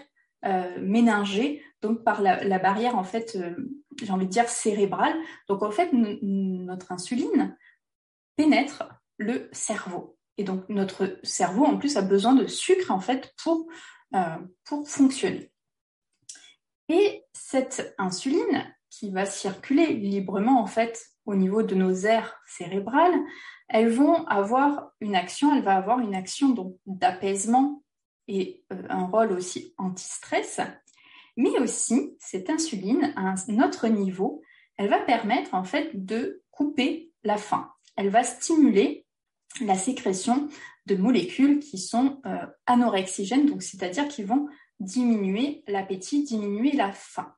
méningée, 0.81 1.63
donc 1.83 2.03
par 2.05 2.23
la, 2.23 2.59
barrière 2.59 2.97
en 2.97 3.05
fait, 3.05 3.37
euh, 3.37 3.55
j'ai 4.01 4.11
envie 4.11 4.27
de 4.27 4.31
dire 4.31 4.49
cérébrale. 4.49 5.15
Donc 5.49 5.63
en 5.63 5.71
fait, 5.71 5.91
notre 5.93 6.93
insuline 6.93 7.57
pénètre 8.37 8.85
le 9.19 9.49
cerveau. 9.53 10.17
Et 10.39 10.45
donc 10.45 10.69
notre 10.69 11.19
cerveau 11.23 11.65
en 11.65 11.79
plus 11.79 11.97
a 11.97 12.03
besoin 12.03 12.35
de 12.35 12.47
sucre 12.47 12.91
en 12.91 13.01
fait 13.01 13.33
pour, 13.43 13.67
euh, 14.15 14.37
pour 14.65 14.89
fonctionner. 14.89 15.53
Et 16.89 17.25
cette 17.33 17.95
insuline 17.99 18.65
qui 18.91 19.11
va 19.11 19.27
circuler 19.27 19.95
librement 19.95 20.61
en 20.61 20.67
fait 20.67 21.07
au 21.25 21.35
niveau 21.35 21.63
de 21.63 21.75
nos 21.75 21.93
aires 21.93 22.41
cérébrales, 22.47 23.19
elles 23.69 23.91
vont 23.91 24.25
avoir 24.27 24.93
une 25.01 25.17
action, 25.17 25.55
elle 25.55 25.65
va 25.65 25.77
avoir 25.77 25.99
une 25.99 26.15
action 26.15 26.55
d'apaisement 26.87 27.83
et 28.29 28.63
euh, 28.73 28.83
un 28.89 29.07
rôle 29.07 29.33
aussi 29.33 29.75
anti-stress, 29.79 30.61
mais 31.37 31.59
aussi 31.59 32.17
cette 32.19 32.51
insuline 32.51 33.13
à 33.17 33.35
un 33.35 33.63
autre 33.63 33.89
niveau, 33.89 34.43
elle 34.77 34.89
va 34.89 35.01
permettre 35.01 35.55
en 35.55 35.65
fait 35.65 36.05
de 36.05 36.43
couper 36.51 37.13
la 37.25 37.37
faim. 37.37 37.71
Elle 37.97 38.11
va 38.11 38.25
stimuler 38.25 39.07
la 39.61 39.77
sécrétion 39.77 40.49
de 40.87 40.97
molécules 40.97 41.61
qui 41.61 41.79
sont 41.79 42.21
euh, 42.27 42.47
anorexigènes, 42.67 43.47
donc 43.47 43.63
c'est-à-dire 43.63 44.09
qui 44.09 44.23
vont 44.23 44.49
diminuer 44.81 45.65
l'appétit, 45.67 46.25
diminuer 46.25 46.73
la 46.73 46.93
faim. 46.93 47.35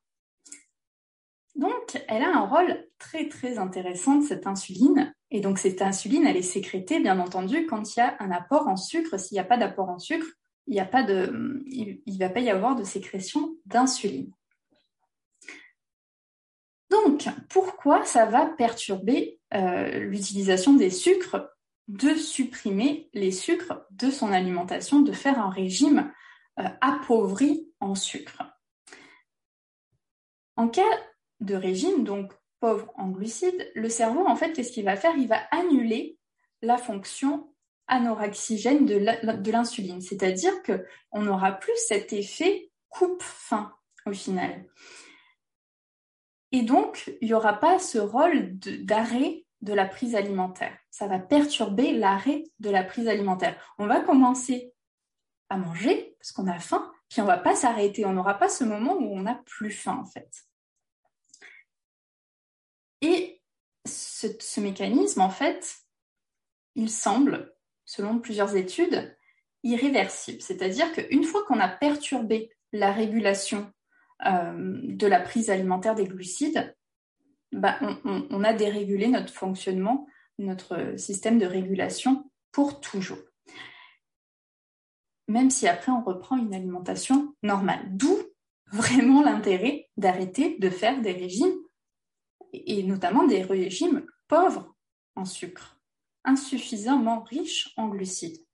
Donc, 1.55 2.01
elle 2.07 2.23
a 2.23 2.37
un 2.37 2.47
rôle 2.47 2.87
très 2.99 3.29
très 3.29 3.59
intéressant 3.59 4.23
cette 4.23 4.47
insuline. 4.47 5.13
Et 5.31 5.41
donc, 5.41 5.59
cette 5.59 5.83
insuline, 5.83 6.25
elle 6.25 6.37
est 6.37 6.43
sécrétée, 6.43 7.01
bien 7.01 7.19
entendu, 7.19 7.67
quand 7.67 7.97
il 7.97 7.99
y 7.99 8.03
a 8.03 8.17
un 8.21 8.31
apport 8.31 8.69
en 8.69 8.77
sucre. 8.77 9.19
S'il 9.19 9.35
n'y 9.35 9.41
a 9.41 9.45
pas 9.45 9.57
d'apport 9.57 9.89
en 9.89 9.99
sucre, 9.99 10.27
il 10.69 10.77
ne 10.77 10.85
pas 10.85 11.03
va 12.27 12.31
pas 12.31 12.41
y 12.41 12.51
avoir 12.51 12.77
de 12.77 12.85
sécrétion 12.85 13.57
d'insuline. 13.67 14.33
Donc, 16.91 17.27
pourquoi 17.49 18.05
ça 18.05 18.27
va 18.27 18.47
perturber 18.47 19.41
euh, 19.55 19.99
l'utilisation 20.01 20.75
des 20.75 20.91
sucres, 20.91 21.49
de 21.89 22.15
supprimer 22.15 23.09
les 23.15 23.33
sucres 23.33 23.83
de 23.91 24.11
son 24.11 24.33
alimentation, 24.33 25.01
de 25.01 25.13
faire 25.13 25.39
un 25.39 25.51
régime 25.51 26.13
euh, 26.59 26.69
appauvri 26.81 27.69
en 27.81 27.95
sucre? 27.95 28.43
En 30.57 30.69
cas 30.69 30.83
de 31.41 31.55
régime, 31.55 32.05
donc 32.05 32.33
pauvre 32.61 32.93
en 32.97 33.09
glucides, 33.09 33.71
le 33.75 33.89
cerveau, 33.89 34.27
en 34.27 34.37
fait, 34.37 34.53
qu'est-ce 34.53 34.73
qu'il 34.73 34.85
va 34.85 34.97
faire? 34.97 35.17
Il 35.17 35.29
va 35.29 35.41
annuler 35.51 36.19
la 36.63 36.77
fonction 36.77 37.53
anoraxigène 37.89 38.87
de 38.87 39.51
l'insuline, 39.51 40.01
c'est-à-dire 40.01 40.53
qu'on 40.63 41.23
n'aura 41.23 41.53
plus 41.53 41.77
cet 41.89 42.13
effet 42.13 42.71
coupe-faim 42.89 43.73
au 44.07 44.13
final. 44.13 44.67
Et 46.53 46.63
donc, 46.63 47.13
il 47.21 47.29
n'y 47.29 47.35
aura 47.35 47.55
pas 47.55 47.79
ce 47.79 47.99
rôle 47.99 48.59
d'arrêt 48.59 49.45
de, 49.61 49.75
la 49.75 49.87
prise 49.87 50.15
alimentaire. 50.15 50.77
Ça 50.91 51.07
va 51.07 51.19
perturber 51.19 51.93
l'arrêt 51.93 52.45
de 52.59 52.71
la 52.71 52.85
prise 52.85 53.09
alimentaire. 53.09 53.75
On 53.79 53.87
va 53.87 54.01
commencer 54.01 54.73
à 55.51 55.57
manger 55.57 56.17
parce 56.19 56.33
qu'on 56.33 56.47
a 56.47 56.59
faim, 56.59 56.91
puis 57.09 57.21
on 57.21 57.25
ne 57.25 57.29
va 57.29 57.39
pas 57.39 57.55
s'arrêter. 57.55 58.07
On 58.07 58.13
n'aura 58.13 58.35
pas 58.35 58.49
ce 58.49 58.65
moment 58.65 58.95
où 58.95 59.15
on 59.15 59.23
n'a 59.23 59.43
plus 59.47 59.71
faim 59.71 59.99
en 60.01 60.07
fait. 60.07 60.47
Et 63.01 63.43
ce 63.85 64.61
mécanisme, 64.61 65.21
en 65.21 65.31
fait, 65.31 65.77
il 66.75 66.91
semble 66.91 67.55
selon 67.89 68.19
plusieurs 68.19 68.55
études, 68.55 69.17
irréversible. 69.63 70.43
C'est-à-dire 70.43 70.93
qu'une 70.93 71.25
fois 71.25 71.43
qu'on 71.47 71.59
a 71.59 71.69
perturbé 71.69 72.53
la 72.71 72.93
régulation 72.93 73.73
euh, 74.27 74.81
de 74.83 75.07
la 75.07 75.21
prise 75.21 75.49
alimentaire 75.49 75.95
des 75.95 76.05
glucides, 76.05 76.77
bah, 77.51 77.79
on, 78.05 78.45
a 78.45 78.53
dérégulé 78.53 79.09
notre 79.09 79.33
fonctionnement, 79.33 80.07
notre 80.39 80.99
système 80.99 81.39
de 81.39 81.47
régulation 81.47 82.31
pour 82.53 82.81
toujours. 82.81 83.25
Même 85.27 85.49
si 85.49 85.67
après 85.67 85.91
on 85.91 86.05
reprend 86.05 86.37
une 86.37 86.55
alimentation 86.55 87.35
normale. 87.43 87.81
D'où 87.89 88.19
vraiment 88.71 89.23
l'intérêt 89.23 89.89
d'arrêter 89.97 90.59
de 90.59 90.69
faire 90.69 91.01
des 91.01 91.13
régimes, 91.13 91.57
et 92.53 92.83
notamment 92.83 93.27
des 93.27 93.43
régimes 93.43 94.05
pauvres 94.29 94.75
en 95.15 95.25
sucre 95.25 95.78
insuffisamment 96.29 97.23
riche 97.23 97.73
en 97.77 97.89
glucides. 97.89 98.45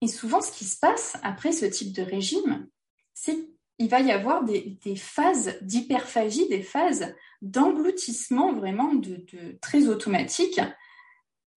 Et 0.00 0.08
souvent, 0.08 0.40
ce 0.40 0.52
qui 0.52 0.64
se 0.64 0.78
passe 0.78 1.16
après 1.22 1.52
ce 1.52 1.64
type 1.64 1.92
de 1.92 2.02
régime, 2.02 2.68
c'est 3.14 3.36
qu'il 3.78 3.88
va 3.88 4.00
y 4.00 4.12
avoir 4.12 4.44
des, 4.44 4.96
phases 4.96 5.58
d'hyperphagie, 5.62 6.48
des 6.48 6.62
phases 6.62 7.14
d'engloutissement 7.42 8.52
vraiment 8.52 8.92
très 9.60 9.88
automatiques 9.88 10.60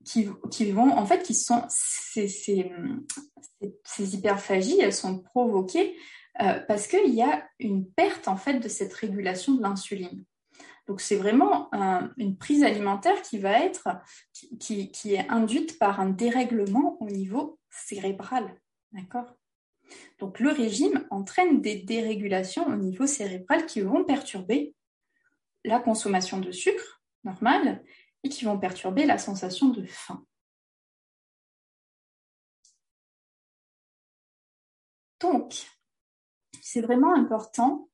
qui, 0.04 0.26
vont, 0.72 0.92
en 0.92 1.06
fait, 1.06 1.24
qui 1.24 1.36
sont 1.36 1.64
ces, 1.70 2.28
ces, 2.28 4.16
hyperphagies, 4.16 4.80
elles 4.80 4.94
sont 4.94 5.20
provoquées 5.20 5.96
euh, 6.42 6.60
parce 6.68 6.88
qu'il 6.88 7.14
y 7.14 7.22
a 7.22 7.48
une 7.60 7.86
perte 7.86 8.28
en 8.28 8.38
fait 8.38 8.60
de 8.60 8.70
cette 8.70 8.94
régulation 8.94 9.54
de 9.54 9.62
l'insuline. 9.62 10.26
Donc 10.91 10.99
c'est 10.99 11.15
vraiment 11.15 11.71
une 12.17 12.36
prise 12.36 12.63
alimentaire 12.63 13.21
qui 13.21 13.39
va 13.39 13.63
être, 13.63 13.88
qui, 14.60 14.91
est 15.06 15.25
induite 15.30 15.80
par 15.80 16.01
un 16.01 16.10
dérèglement 16.10 17.01
au 17.01 17.06
niveau 17.06 17.58
cérébral. 17.69 18.60
D'accord? 18.91 19.38
Donc 20.19 20.41
le 20.41 20.49
régime 20.49 21.08
entraîne 21.10 21.62
des 21.62 21.77
dérégulations 21.77 22.67
au 22.67 22.75
niveau 22.75 23.08
cérébral 23.08 23.65
qui 23.67 23.80
vont 23.80 24.04
perturber 24.04 24.75
la 25.63 25.80
consommation 25.80 26.41
de 26.41 26.51
sucre 26.51 27.01
normale 27.23 27.86
et 28.25 28.27
qui 28.27 28.43
vont 28.43 28.60
perturber 28.60 29.06
la 29.06 29.17
sensation 29.17 29.69
de 29.69 29.86
faim. 29.86 30.25
Donc, 35.21 35.67
c'est 36.62 36.82
vraiment 36.82 37.15
important 37.15 37.88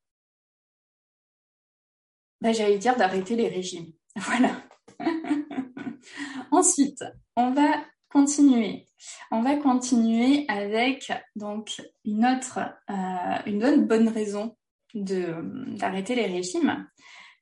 bah, 2.42 2.52
j'allais 2.52 2.78
dire 2.78 2.96
d'arrêter 2.96 3.36
les 3.36 3.48
régimes. 3.48 3.92
Voilà. 4.16 4.52
Ensuite, 6.52 7.04
on 7.36 7.52
va 7.52 7.86
continuer. 8.10 8.88
On 9.32 9.42
va 9.42 9.56
continuer 9.58 10.46
avec 10.48 11.12
donc 11.36 11.82
une 12.04 12.26
autre, 12.26 12.60
euh, 12.90 13.38
une 13.46 13.64
autre 13.64 13.84
bonne 13.84 14.08
raison 14.08 14.58
d'arrêter 14.96 16.16
les 16.16 16.26
régimes. 16.26 16.88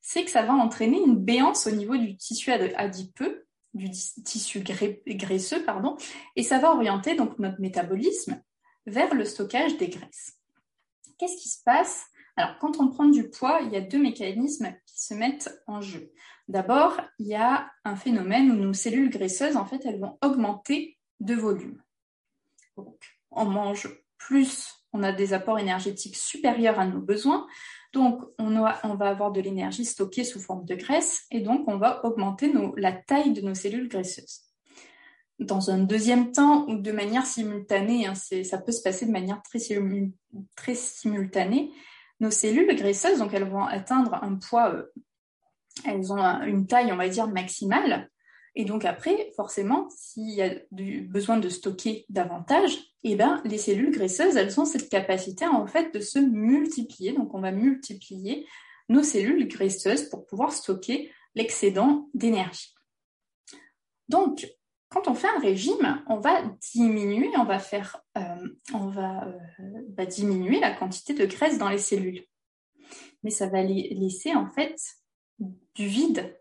c'est 0.01 0.25
que 0.25 0.31
ça 0.31 0.43
va 0.43 0.53
entraîner 0.53 0.99
une 0.99 1.15
béance 1.15 1.67
au 1.67 1.71
niveau 1.71 1.95
du 1.95 2.17
tissu 2.17 2.51
adipeux, 2.51 3.47
du 3.73 3.89
tissu 3.89 4.59
graisseux, 4.61 5.63
pardon, 5.63 5.95
et 6.35 6.43
ça 6.43 6.59
va 6.59 6.71
orienter 6.71 7.15
donc 7.15 7.39
notre 7.39 7.61
métabolisme 7.61 8.41
vers 8.85 9.13
le 9.15 9.25
stockage 9.25 9.77
des 9.77 9.87
graisses. 9.87 10.33
Qu'est-ce 11.17 11.37
qui 11.37 11.49
se 11.49 11.63
passe? 11.63 12.05
Alors, 12.37 12.57
quand 12.59 12.79
on 12.79 12.89
prend 12.89 13.05
du 13.05 13.29
poids, 13.29 13.59
il 13.63 13.71
y 13.71 13.77
a 13.77 13.81
deux 13.81 14.01
mécanismes 14.01 14.73
qui 14.85 15.01
se 15.01 15.13
mettent 15.13 15.49
en 15.67 15.81
jeu. 15.81 16.11
D'abord, 16.47 16.99
il 17.17 17.27
y 17.27 17.35
a 17.35 17.71
un 17.85 17.95
phénomène 17.95 18.51
où 18.51 18.55
nos 18.55 18.73
cellules 18.73 19.09
graisseuses, 19.09 19.55
en 19.55 19.65
fait, 19.65 19.85
elles 19.85 19.99
vont 19.99 20.17
augmenter 20.21 20.97
de 21.19 21.33
volume. 21.33 21.81
Donc, 22.77 22.97
on 23.31 23.45
mange 23.45 23.89
plus, 24.17 24.73
on 24.91 25.03
a 25.03 25.11
des 25.11 25.33
apports 25.33 25.59
énergétiques 25.59 26.15
supérieurs 26.15 26.79
à 26.79 26.85
nos 26.85 26.99
besoins, 26.99 27.47
donc 27.93 28.21
on, 28.39 28.49
va 28.59 29.07
avoir 29.07 29.31
de 29.31 29.39
l'énergie 29.39 29.85
stockée 29.85 30.23
sous 30.23 30.39
forme 30.39 30.65
de 30.65 30.75
graisse 30.75 31.25
et 31.31 31.39
donc 31.39 31.65
on 31.67 31.77
va 31.77 32.03
augmenter 32.05 32.51
la 32.75 32.91
taille 32.91 33.31
de 33.31 33.41
nos 33.41 33.55
cellules 33.55 33.87
graisseuses. 33.87 34.41
Dans 35.39 35.69
un 35.69 35.79
deuxième 35.79 36.31
temps 36.31 36.65
ou 36.67 36.77
de 36.77 36.91
manière 36.91 37.25
simultanée, 37.25 38.05
hein, 38.07 38.13
ça 38.15 38.57
peut 38.57 38.71
se 38.71 38.81
passer 38.81 39.05
de 39.05 39.11
manière 39.11 39.41
très, 39.43 39.59
très, 40.55 40.75
simultanée, 40.75 41.71
nos 42.25 42.31
cellules 42.31 42.75
graisseuses, 42.75 43.19
donc 43.19 43.33
elles 43.33 43.49
vont 43.49 43.63
atteindre 43.63 44.15
un 44.15 44.35
poids, 44.35 44.73
euh, 44.73 44.91
elles 45.85 46.11
ont 46.11 46.17
une 46.43 46.67
taille, 46.67 46.91
on 46.91 46.97
va 46.97 47.07
dire, 47.07 47.27
maximale, 47.27 48.09
et 48.55 48.63
donc 48.63 48.85
après, 48.85 49.31
forcément, 49.35 49.89
s'il 49.89 50.29
y 50.29 50.41
a 50.41 50.55
du 50.71 51.01
besoin 51.01 51.37
de 51.37 51.49
stocker 51.49 52.05
davantage, 52.07 52.77
eh 53.03 53.15
ben, 53.15 53.41
les 53.43 53.57
cellules 53.57 53.91
graisseuses, 53.91 54.37
elles 54.37 54.59
ont 54.59 54.65
cette 54.65 54.89
capacité 54.89 55.45
en 55.45 55.67
fait 55.67 55.93
de 55.93 55.99
se 55.99 56.19
multiplier. 56.19 57.11
Donc 57.11 57.33
on 57.33 57.41
va 57.41 57.51
multiplier 57.51 58.47
nos 58.87 59.03
cellules 59.03 59.47
graisseuses 59.47 60.09
pour 60.09 60.25
pouvoir 60.25 60.53
stocker 60.53 61.11
l'excédent 61.35 62.09
d'énergie. 62.13 62.73
Donc, 64.07 64.47
quand 64.89 65.07
on 65.07 65.13
fait 65.13 65.27
un 65.27 65.39
régime, 65.39 66.03
on 66.07 66.19
va 66.19 66.41
diminuer, 66.73 67.31
on 67.37 67.43
va 67.43 67.59
faire, 67.59 67.97
euh, 68.17 68.47
on 68.73 68.87
va, 68.87 69.27
euh, 69.59 70.05
diminuer 70.05 70.59
la 70.59 70.71
quantité 70.71 71.13
de 71.13 71.25
graisse 71.25 71.57
dans 71.57 71.69
les 71.69 71.77
cellules. 71.77 72.23
Mais 73.23 73.31
ça 73.31 73.47
va 73.47 73.63
laisser 73.63 74.35
en 74.35 74.47
fait 74.47 74.79
du 75.73 75.87
vide 75.87 76.35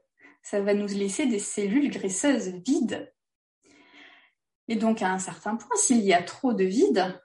ça 0.45 0.61
va 0.61 0.75
nous 0.75 0.87
laisser 0.87 1.27
des 1.27 1.39
cellules 1.39 1.91
graisseuses 1.91 2.49
vides. 2.67 3.13
Et 4.69 4.77
donc, 4.77 5.03
à 5.03 5.11
un 5.11 5.19
certain 5.19 5.57
point, 5.57 5.77
s'il 5.77 6.05
y 6.05 6.13
a 6.13 6.23
trop 6.23 6.53
de 6.53 6.65
vide, 6.65 7.21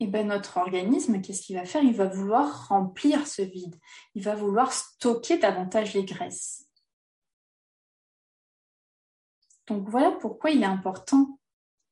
eh 0.00 0.08
ben, 0.08 0.26
notre 0.26 0.56
organisme, 0.58 1.22
qu'est-ce 1.22 1.42
qu'il 1.42 1.56
va 1.56 1.64
faire? 1.64 1.82
Il 1.82 1.94
va 1.94 2.06
vouloir 2.06 2.68
remplir 2.68 3.26
ce 3.28 3.42
vide. 3.42 3.76
Il 4.16 4.24
va 4.24 4.34
vouloir 4.34 4.72
stocker 4.72 5.38
davantage 5.38 5.94
les 5.94 6.04
graisses. 6.04 6.66
Donc 9.72 9.88
voilà 9.88 10.10
pourquoi 10.10 10.50
il 10.50 10.62
est 10.62 10.66
important 10.66 11.38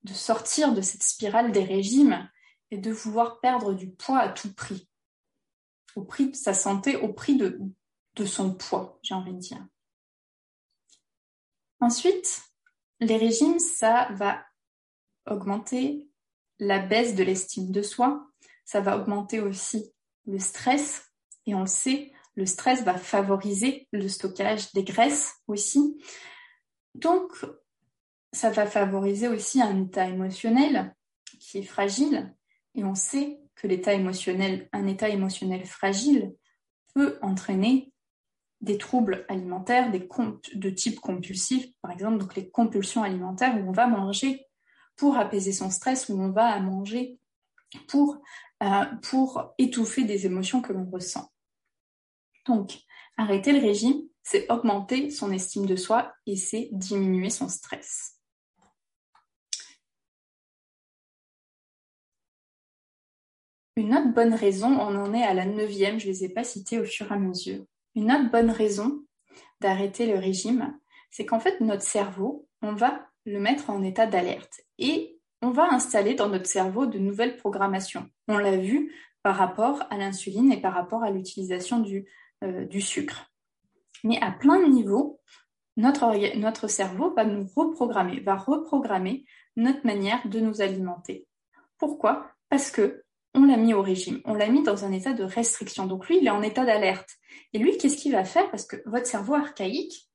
de 0.03 0.12
sortir 0.12 0.75
de 0.75 0.83
cette 0.83 1.03
spirale 1.03 1.51
des 1.51 1.64
régimes 1.64 2.29
et 2.71 2.77
de 2.77 2.90
vouloir 2.90 3.40
perdre 3.40 3.73
du 3.73 3.90
poids 3.90 4.19
à 4.19 4.29
tout 4.29 4.53
prix. 4.53 4.87
Au 5.97 6.05
prix 6.05 6.29
de 6.29 6.37
sa 6.37 6.53
santé, 6.53 6.97
au 6.97 7.11
prix 7.11 7.38
de, 7.38 7.59
son 8.27 8.53
poids, 8.53 8.99
j'ai 9.01 9.14
envie 9.14 9.33
de 9.33 9.38
dire. 9.38 9.66
Ensuite, 11.81 12.43
les 13.01 13.16
régimes, 13.16 13.59
ça 13.59 14.09
va 14.12 14.45
augmenter 15.27 16.11
la 16.59 16.81
baisse 16.81 17.14
de 17.14 17.25
l'estime 17.25 17.73
de 17.73 17.81
soi, 17.81 18.27
ça 18.66 18.83
va 18.83 18.99
augmenter 18.99 19.40
aussi 19.40 19.90
le 20.27 20.38
stress, 20.38 21.11
et 21.47 21.55
on 21.55 21.61
le 21.61 21.66
sait, 21.66 22.12
le 22.35 22.45
stress 22.45 22.83
va 22.83 22.99
favoriser 22.99 23.88
le 23.90 24.07
stockage 24.07 24.71
des 24.75 24.85
graisses 24.85 25.33
aussi. 25.47 25.99
Donc, 26.95 27.33
ça 28.33 28.51
va 28.51 28.66
favoriser 28.66 29.29
aussi 29.29 29.61
un 29.61 29.83
état 29.83 30.09
émotionnel 30.09 30.95
qui 31.38 31.59
est 31.59 31.62
fragile, 31.62 32.35
et 32.75 32.85
on 32.85 32.95
sait 32.95 33.40
que 33.57 33.66
l'état 33.66 33.93
émotionnel, 33.93 34.69
un 34.73 34.87
état 34.87 35.09
émotionnel 35.09 35.66
fragile 35.66 36.33
peut 36.95 37.19
entraîner 37.23 37.93
des 38.61 38.79
troubles 38.79 39.25
alimentaires, 39.29 39.90
des 39.90 40.07
de 40.55 40.71
type 40.71 41.01
compulsif, 41.01 41.66
par 41.81 41.90
exemple, 41.90 42.19
donc 42.19 42.37
les 42.37 42.51
compulsions 42.51 43.03
alimentaires 43.03 43.57
où 43.57 43.69
on 43.69 43.73
va 43.73 43.87
manger 43.87 44.47
pour 44.97 45.16
apaiser 45.16 45.53
son 45.53 45.71
stress, 45.71 46.09
où 46.09 46.21
on 46.21 46.31
va 46.31 46.61
manger 46.61 47.19
euh, 47.95 48.85
pour 49.03 49.55
étouffer 49.57 50.05
des 50.05 50.27
émotions 50.27 50.61
que 50.61 50.73
l'on 50.73 50.85
ressent. 50.90 51.33
Donc, 52.47 52.79
arrêter 53.16 53.53
le 53.53 53.61
régime, 53.61 54.03
c'est 54.23 54.51
augmenter 54.51 55.11
son 55.11 55.33
estime 55.33 55.64
de 55.64 55.77
soi 55.77 56.12
et 56.27 56.37
c'est 56.37 56.69
diminuer 56.73 57.31
son 57.31 57.49
stress. 57.49 58.19
Une 63.81 63.95
autre 63.95 64.12
bonne 64.12 64.35
raison, 64.35 64.79
on 64.79 64.95
en 64.95 65.14
est 65.14 65.23
à 65.23 65.33
la 65.33 65.47
neuvième, 65.47 65.99
je 65.99 66.09
ne 66.09 66.12
les 66.12 66.25
ai 66.25 66.29
pas 66.29 66.45
citées 66.45 66.79
au 66.79 66.85
fur 66.85 67.11
et 67.11 67.14
à 67.14 67.19
mesure. 67.19 67.64
Une 67.95 68.12
autre 68.12 68.31
bonne 68.31 68.51
raison 68.51 69.03
d'arrêter 69.62 70.05
le 70.05 70.19
régime, 70.19 70.79
c'est 71.11 71.25
qu'en 71.25 71.40
fait, 71.40 71.62
notre 71.62 71.83
cerveau, 71.83 72.47
on 72.61 72.75
va 72.75 73.07
le 73.25 73.40
mettre 73.40 73.71
en 73.71 73.83
état 73.83 74.07
d'alerte 74.07 74.61
et 74.79 75.19
on 75.40 75.49
va 75.49 75.73
installer 75.73 76.12
dans 76.12 76.29
notre 76.29 76.45
cerveau 76.45 76.85
de 76.85 76.99
nouvelles 76.99 77.38
programmations. 77.38 78.07
On 78.29 78.37
l'a 78.37 78.59
vu 78.59 78.93
par 79.23 79.37
rapport 79.37 79.83
à 79.88 79.97
l'insuline 79.97 80.53
et 80.53 80.61
par 80.61 80.75
rapport 80.75 81.03
à 81.03 81.11
l'utilisation 81.11 81.81
du, 81.81 82.07
euh, 82.45 82.66
sucre. 82.81 83.31
Mais 84.05 84.21
à 84.21 84.31
plein 84.31 84.61
de 84.61 84.71
niveaux, 84.71 85.23
notre 85.79 86.69
cerveau 86.69 87.14
va 87.14 87.25
nous 87.25 87.49
reprogrammer, 87.57 88.21
va 88.21 88.37
reprogrammer 88.37 89.25
notre 89.57 89.87
manière 89.87 90.29
de 90.29 90.38
nous 90.38 90.61
alimenter. 90.61 91.27
Pourquoi? 91.79 92.31
Parce 92.51 92.71
que 92.71 93.05
on 93.35 93.45
l'a 93.45 93.57
mis 93.57 93.75
au 93.75 93.83
régime, 93.83 94.21
on 94.25 94.35
l'a 94.35 94.49
mis 94.49 94.62
dans 94.62 94.85
un 94.85 94.93
état 94.93 95.12
de 95.12 95.25
restriction. 95.25 95.87
Donc 95.87 96.09
lui, 96.09 96.19
il 96.19 96.27
est 96.27 96.31
en 96.31 96.43
état 96.43 96.64
d'alerte. 96.64 97.11
Et 97.53 97.59
lui, 97.59 97.77
qu'est-ce 97.77 97.97
qu'il 97.97 98.12
va 98.12 98.25
faire? 98.25 98.51
Parce 98.51 98.64
que 98.64 98.77
votre 98.87 99.07
cerveau 99.07 99.35
archaïque, 99.35 100.09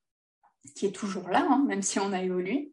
qui 0.74 0.86
est 0.86 0.92
toujours 0.92 1.28
là, 1.28 1.46
hein, 1.48 1.64
même 1.66 1.82
si 1.82 1.98
on 1.98 2.12
a 2.12 2.22
évolué, 2.22 2.72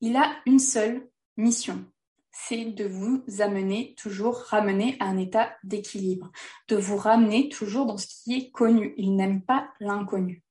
il 0.00 0.16
a 0.16 0.36
une 0.46 0.58
seule 0.58 1.08
mission. 1.36 1.84
C'est 2.32 2.66
de 2.66 2.84
vous 2.84 3.24
amener 3.40 3.94
toujours, 3.96 4.36
ramener 4.36 4.96
à 5.00 5.06
un 5.06 5.16
état 5.16 5.56
d'équilibre, 5.64 6.30
de 6.68 6.76
vous 6.76 6.96
ramener 6.96 7.48
toujours 7.48 7.86
dans 7.86 7.96
ce 7.96 8.06
qui 8.06 8.36
est 8.36 8.50
connu. 8.50 8.94
Il 8.96 9.16
n'aime 9.16 9.42
pas 9.42 9.70
l'inconnu. 9.80 10.42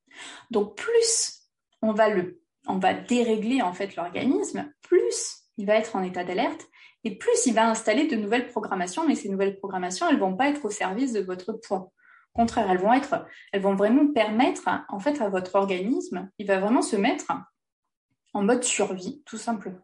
Donc 0.52 0.76
plus 0.76 1.44
on 1.82 1.94
va 1.94 2.10
le, 2.10 2.42
on 2.68 2.80
va 2.80 2.94
dérégler 2.94 3.62
en 3.62 3.74
fait 3.74 3.96
l'organisme, 3.96 4.72
plus 4.82 5.44
il 5.58 5.66
va 5.66 5.76
être 5.76 5.96
en 5.96 6.04
état 6.04 6.24
d'alerte 6.24 6.68
et 7.08 7.16
plus 7.16 7.46
il 7.46 7.54
va 7.54 7.70
installer 7.70 8.06
de 8.06 8.18
nouvelles 8.18 8.50
programmations, 8.50 9.08
mais 9.08 9.16
ces 9.16 9.30
nouvelles 9.30 9.58
programmations, 9.58 10.10
elles 10.10 10.20
vont 10.20 10.36
pas 10.36 10.50
être 10.50 10.66
au 10.66 10.70
service 10.70 11.14
de 11.14 11.22
votre 11.22 11.54
poids. 11.54 11.94
Au 12.34 12.40
contraire, 12.40 12.70
elles 12.70 12.82
vont 12.82 12.92
être, 12.92 13.26
elles 13.54 13.62
vont 13.62 13.76
vraiment 13.76 14.12
permettre, 14.12 14.68
en 14.90 15.00
fait, 15.00 15.22
à 15.22 15.30
votre 15.30 15.56
organisme, 15.56 16.30
il 16.38 16.48
va 16.48 16.60
vraiment 16.60 16.82
se 16.82 16.98
mettre 16.98 17.32
en 18.34 18.44
mode 18.44 18.66
survie, 18.66 19.24
tout 19.26 19.38
simplement. 19.38 19.80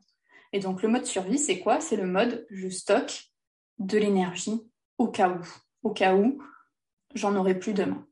Et 0.52 0.60
donc, 0.60 0.82
le 0.82 0.90
mode 0.90 1.06
survie, 1.06 1.40
c'est 1.40 1.60
quoi? 1.60 1.80
C'est 1.80 1.96
le 1.96 2.06
mode 2.06 2.46
je 2.50 2.68
stocke 2.68 3.32
de 3.80 3.98
l'énergie 3.98 4.62
au 4.98 5.08
cas 5.08 5.30
où, 5.30 5.40
au 5.84 5.92
cas 5.92 6.16
où 6.16 6.44
j'en 7.16 7.38
aurai 7.38 7.58
plus 7.58 7.74
demain. 7.74 8.06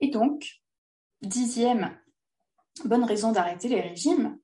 Et 0.00 0.08
donc, 0.08 0.60
dixième 1.22 1.98
bonne 2.84 3.04
raison 3.04 3.32
d'arrêter 3.32 3.68
les 3.68 3.80
régimes, 3.80 4.38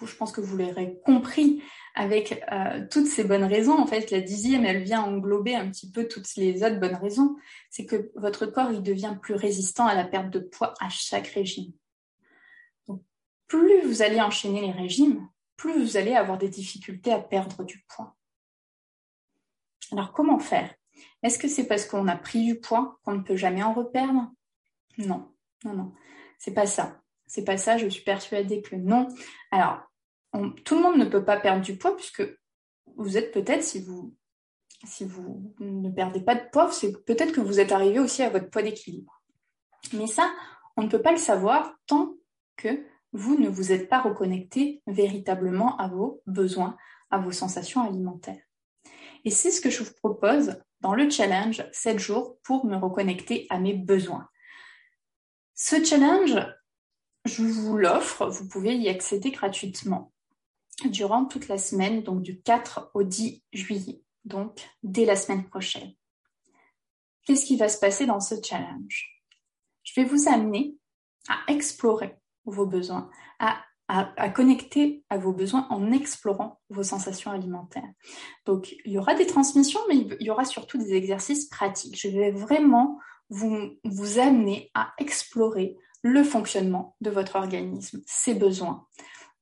je 0.00 0.14
pense 0.14 0.30
que 0.30 0.40
vous 0.40 0.56
l'aurez 0.56 1.00
compris 1.04 1.64
avec 1.94 2.42
euh, 2.52 2.86
toutes 2.90 3.06
ces 3.06 3.24
bonnes 3.24 3.44
raisons. 3.44 3.78
En 3.78 3.86
fait, 3.86 4.10
la 4.10 4.20
dixième, 4.20 4.64
elle 4.64 4.82
vient 4.82 5.02
englober 5.02 5.54
un 5.54 5.68
petit 5.70 5.90
peu 5.90 6.06
toutes 6.08 6.34
les 6.36 6.62
autres 6.62 6.78
bonnes 6.78 6.96
raisons. 6.96 7.36
C'est 7.70 7.86
que 7.86 8.10
votre 8.14 8.46
corps, 8.46 8.70
il 8.72 8.82
devient 8.82 9.16
plus 9.20 9.34
résistant 9.34 9.86
à 9.86 9.94
la 9.94 10.04
perte 10.04 10.30
de 10.30 10.40
poids 10.40 10.74
à 10.80 10.88
chaque 10.88 11.28
régime. 11.28 11.72
Plus 13.46 13.82
vous 13.82 14.02
allez 14.02 14.20
enchaîner 14.20 14.60
les 14.60 14.72
régimes, 14.72 15.28
plus 15.56 15.72
vous 15.82 15.96
allez 15.96 16.14
avoir 16.14 16.38
des 16.38 16.48
difficultés 16.48 17.12
à 17.12 17.18
perdre 17.18 17.64
du 17.64 17.84
poids. 17.88 18.16
Alors, 19.92 20.12
comment 20.12 20.38
faire? 20.38 20.72
Est-ce 21.22 21.38
que 21.38 21.48
c'est 21.48 21.66
parce 21.66 21.84
qu'on 21.84 22.06
a 22.06 22.16
pris 22.16 22.44
du 22.44 22.60
poids 22.60 23.00
qu'on 23.04 23.14
ne 23.14 23.22
peut 23.22 23.36
jamais 23.36 23.62
en 23.62 23.72
reperdre? 23.72 24.30
Non, 24.98 25.32
non, 25.64 25.74
non. 25.74 25.92
C'est 26.38 26.54
pas 26.54 26.66
ça. 26.66 27.02
C'est 27.26 27.44
pas 27.44 27.58
ça, 27.58 27.76
je 27.76 27.88
suis 27.88 28.02
persuadée 28.02 28.62
que 28.62 28.76
non. 28.76 29.08
Alors, 29.50 29.89
tout 30.64 30.76
le 30.76 30.82
monde 30.82 30.98
ne 30.98 31.04
peut 31.04 31.24
pas 31.24 31.38
perdre 31.38 31.62
du 31.62 31.76
poids 31.76 31.96
puisque 31.96 32.22
vous 32.96 33.16
êtes 33.16 33.32
peut-être, 33.32 33.62
si 33.62 33.80
vous, 33.80 34.14
si 34.84 35.04
vous 35.04 35.54
ne 35.58 35.90
perdez 35.90 36.20
pas 36.20 36.34
de 36.34 36.48
poids, 36.50 36.70
c'est 36.70 37.04
peut-être 37.04 37.32
que 37.32 37.40
vous 37.40 37.60
êtes 37.60 37.72
arrivé 37.72 37.98
aussi 37.98 38.22
à 38.22 38.30
votre 38.30 38.50
poids 38.50 38.62
d'équilibre. 38.62 39.22
Mais 39.92 40.06
ça, 40.06 40.32
on 40.76 40.82
ne 40.82 40.88
peut 40.88 41.02
pas 41.02 41.12
le 41.12 41.18
savoir 41.18 41.74
tant 41.86 42.14
que 42.56 42.84
vous 43.12 43.38
ne 43.38 43.48
vous 43.48 43.72
êtes 43.72 43.88
pas 43.88 44.00
reconnecté 44.00 44.82
véritablement 44.86 45.76
à 45.78 45.88
vos 45.88 46.22
besoins, 46.26 46.76
à 47.10 47.18
vos 47.18 47.32
sensations 47.32 47.82
alimentaires. 47.82 48.42
Et 49.24 49.30
c'est 49.30 49.50
ce 49.50 49.60
que 49.60 49.70
je 49.70 49.82
vous 49.82 49.94
propose 49.94 50.62
dans 50.80 50.94
le 50.94 51.10
challenge 51.10 51.64
7 51.72 51.98
jours 51.98 52.38
pour 52.42 52.64
me 52.64 52.76
reconnecter 52.76 53.46
à 53.50 53.58
mes 53.58 53.74
besoins. 53.74 54.28
Ce 55.54 55.82
challenge, 55.84 56.38
je 57.26 57.42
vous 57.42 57.76
l'offre, 57.76 58.26
vous 58.26 58.48
pouvez 58.48 58.76
y 58.76 58.88
accéder 58.88 59.30
gratuitement 59.30 60.12
durant 60.88 61.24
toute 61.24 61.48
la 61.48 61.58
semaine, 61.58 62.02
donc 62.02 62.22
du 62.22 62.40
4 62.40 62.90
au 62.94 63.02
10 63.02 63.42
juillet, 63.52 64.02
donc 64.24 64.60
dès 64.82 65.04
la 65.04 65.16
semaine 65.16 65.48
prochaine. 65.48 65.92
Qu'est-ce 67.24 67.44
qui 67.44 67.56
va 67.56 67.68
se 67.68 67.78
passer 67.78 68.06
dans 68.06 68.20
ce 68.20 68.34
challenge? 68.42 69.22
Je 69.82 70.00
vais 70.00 70.06
vous 70.06 70.28
amener 70.28 70.76
à 71.28 71.52
explorer 71.52 72.16
vos 72.44 72.66
besoins, 72.66 73.10
à, 73.38 73.62
connecter 74.34 75.04
à 75.10 75.18
vos 75.18 75.32
besoins 75.32 75.66
en 75.70 75.90
explorant 75.90 76.60
vos 76.68 76.84
sensations 76.84 77.32
alimentaires. 77.32 77.90
Donc, 78.46 78.74
il 78.84 78.92
y 78.92 78.98
aura 78.98 79.14
des 79.14 79.26
transmissions, 79.26 79.80
mais 79.88 79.96
il 79.96 80.26
y 80.26 80.30
aura 80.30 80.44
surtout 80.44 80.78
des 80.78 80.94
exercices 80.94 81.46
pratiques. 81.46 82.00
Je 82.00 82.08
vais 82.08 82.30
vraiment 82.30 82.98
vous, 83.30 83.70
vous 83.84 84.18
amener 84.18 84.70
à 84.74 84.92
explorer 84.98 85.76
le 86.02 86.22
fonctionnement 86.22 86.96
de 87.00 87.10
votre 87.10 87.36
organisme, 87.36 88.00
ses 88.06 88.34
besoins. 88.34 88.86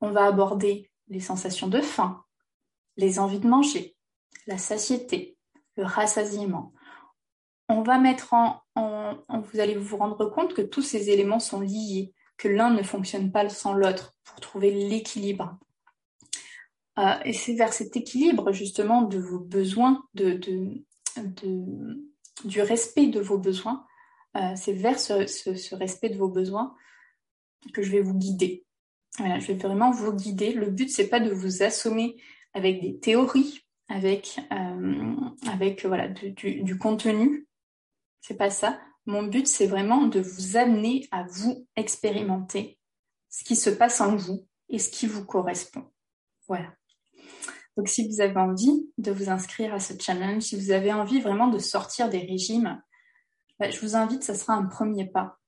On 0.01 0.11
va 0.11 0.25
aborder 0.25 0.88
les 1.09 1.21
sensations 1.21 1.69
de 1.69 1.81
faim, 1.81 2.25
les 2.97 3.19
envies 3.19 3.41
de 3.41 3.49
manger, 3.49 3.97
la 4.47 4.59
satiété, 4.59 5.37
le 5.77 5.85
rassasiement. 5.85 6.73
On 7.69 7.83
va 7.83 7.99
mettre 7.99 8.33
en, 8.33 8.63
vous 8.75 9.61
allez 9.61 9.77
vous 9.77 9.97
rendre 9.97 10.27
compte 10.27 10.55
que 10.55 10.63
tous 10.63 10.83
ces 10.83 11.11
éléments 11.11 11.41
sont 11.41 11.61
liés, 11.61 12.15
que 12.37 12.49
l'un 12.49 12.71
ne 12.71 12.83
fonctionne 12.83 13.31
pas 13.31 13.49
sans 13.49 13.75
l'autre 13.75 14.15
pour 14.25 14.41
trouver 14.41 14.71
l'équilibre. 14.71 15.59
Euh, 16.99 17.15
et 17.25 17.33
c'est 17.33 17.55
vers 17.55 17.73
cet 17.73 17.97
équilibre 17.97 18.53
justement 18.53 19.03
de 19.03 19.19
vos 19.19 19.39
besoins, 19.39 20.03
de, 20.15 20.41
du 22.45 22.63
respect 22.63 23.07
de 23.07 23.21
vos 23.21 23.39
besoins, 23.39 23.87
euh, 24.37 24.53
c'est 24.57 24.73
vers 24.73 24.99
ce, 25.01 25.75
respect 25.75 26.11
de 26.11 26.19
vos 26.19 26.29
besoins 26.29 26.75
que 27.73 27.83
je 27.83 27.91
vais 27.91 28.01
vous 28.01 28.15
guider. 28.15 28.65
Je 29.17 29.47
vais 29.47 29.55
vraiment 29.55 29.91
vous 29.91 30.13
guider. 30.13 30.53
Le 30.53 30.71
but, 30.71 30.91
c'est 30.91 31.09
pas 31.09 31.21
de 31.21 31.31
vous 31.31 31.63
assommer 31.63 32.17
avec 32.55 32.81
des 32.81 32.99
théories, 32.99 33.65
avec, 33.89 34.41
euh, 34.53 35.17
avec 35.51 35.85
voilà, 35.85 36.09
du, 36.09 36.63
du, 36.63 36.79
contenu. 36.79 37.47
C'est 38.21 38.37
pas 38.37 38.51
ça. 38.51 38.79
Mon 39.07 39.23
but, 39.23 39.47
c'est 39.47 39.67
vraiment 39.67 40.07
de 40.07 40.21
vous 40.21 40.57
amener 40.57 41.09
à 41.11 41.25
vous 41.25 41.67
expérimenter 41.77 42.79
ce 43.31 43.45
qui 43.45 43.57
se 43.57 43.71
passe 43.71 44.01
en 44.01 44.17
vous 44.17 44.47
et 44.69 44.79
ce 44.79 44.91
qui 44.91 45.07
vous 45.07 45.25
correspond. 45.25 45.91
Voilà. 46.47 46.73
Donc, 47.77 47.89
si 47.89 48.09
vous 48.09 48.21
avez 48.21 48.37
envie 48.37 48.91
de 48.99 49.13
vous 49.13 49.31
inscrire 49.31 49.73
à 49.73 49.81
ce 49.81 49.95
challenge, 49.99 50.43
si 50.43 50.57
vous 50.57 50.73
avez 50.73 50.93
envie 50.93 51.21
vraiment 51.21 51.49
de 51.49 51.59
sortir 51.59 52.09
des 52.09 52.19
régimes, 52.19 52.83
bah, 53.59 53.71
je 53.71 53.81
vous 53.81 53.97
invite, 53.97 54.25
ce 54.25 54.35
sera 54.35 54.55
un 54.55 54.67
premier 54.67 55.07
pas, 55.07 55.39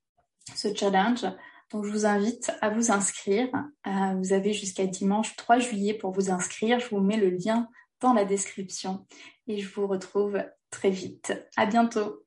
ce 0.54 0.74
challenge. 0.74 1.26
Donc, 1.70 1.84
je 1.84 1.90
vous 1.90 2.06
invite 2.06 2.50
à 2.60 2.70
vous 2.70 2.90
inscrire. 2.90 3.48
Euh, 3.86 4.14
vous 4.18 4.32
avez 4.32 4.52
jusqu'à 4.52 4.86
dimanche 4.86 5.36
3 5.36 5.58
juillet 5.58 5.94
pour 5.94 6.10
vous 6.10 6.30
inscrire. 6.30 6.80
Je 6.80 6.88
vous 6.88 7.00
mets 7.00 7.16
le 7.16 7.30
lien 7.30 7.68
dans 8.00 8.12
la 8.12 8.24
description 8.24 9.06
et 9.46 9.58
je 9.58 9.72
vous 9.72 9.86
retrouve 9.86 10.42
très 10.70 10.90
vite. 10.90 11.32
À 11.56 11.66
bientôt. 11.66 12.24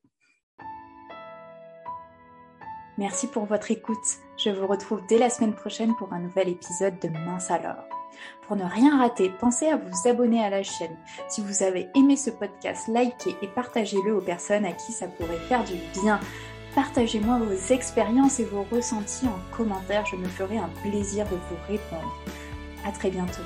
Merci 2.97 3.27
pour 3.27 3.45
votre 3.45 3.71
écoute. 3.71 3.97
Je 4.37 4.51
vous 4.51 4.67
retrouve 4.67 5.01
dès 5.09 5.17
la 5.17 5.29
semaine 5.29 5.55
prochaine 5.55 5.95
pour 5.95 6.13
un 6.13 6.19
nouvel 6.19 6.49
épisode 6.49 6.99
de 6.99 7.09
Mince 7.09 7.49
alors. 7.49 7.83
Pour 8.43 8.55
ne 8.55 8.63
rien 8.63 8.99
rater, 8.99 9.31
pensez 9.39 9.67
à 9.67 9.77
vous 9.77 10.07
abonner 10.07 10.43
à 10.43 10.51
la 10.51 10.61
chaîne. 10.61 10.95
Si 11.27 11.41
vous 11.41 11.63
avez 11.63 11.87
aimé 11.95 12.15
ce 12.15 12.29
podcast, 12.29 12.87
likez 12.87 13.35
et 13.41 13.47
partagez-le 13.47 14.15
aux 14.15 14.21
personnes 14.21 14.65
à 14.65 14.73
qui 14.73 14.91
ça 14.91 15.07
pourrait 15.07 15.39
faire 15.47 15.63
du 15.63 15.73
bien. 15.99 16.19
Partagez-moi 16.75 17.37
vos 17.37 17.73
expériences 17.73 18.39
et 18.39 18.45
vos 18.45 18.65
ressentis 18.71 19.27
en 19.27 19.55
commentaire, 19.55 20.05
je 20.07 20.15
me 20.15 20.27
ferai 20.27 20.57
un 20.57 20.69
plaisir 20.81 21.25
de 21.25 21.35
vous 21.35 21.57
répondre. 21.67 22.15
À 22.85 22.91
très 22.91 23.11
bientôt. 23.11 23.43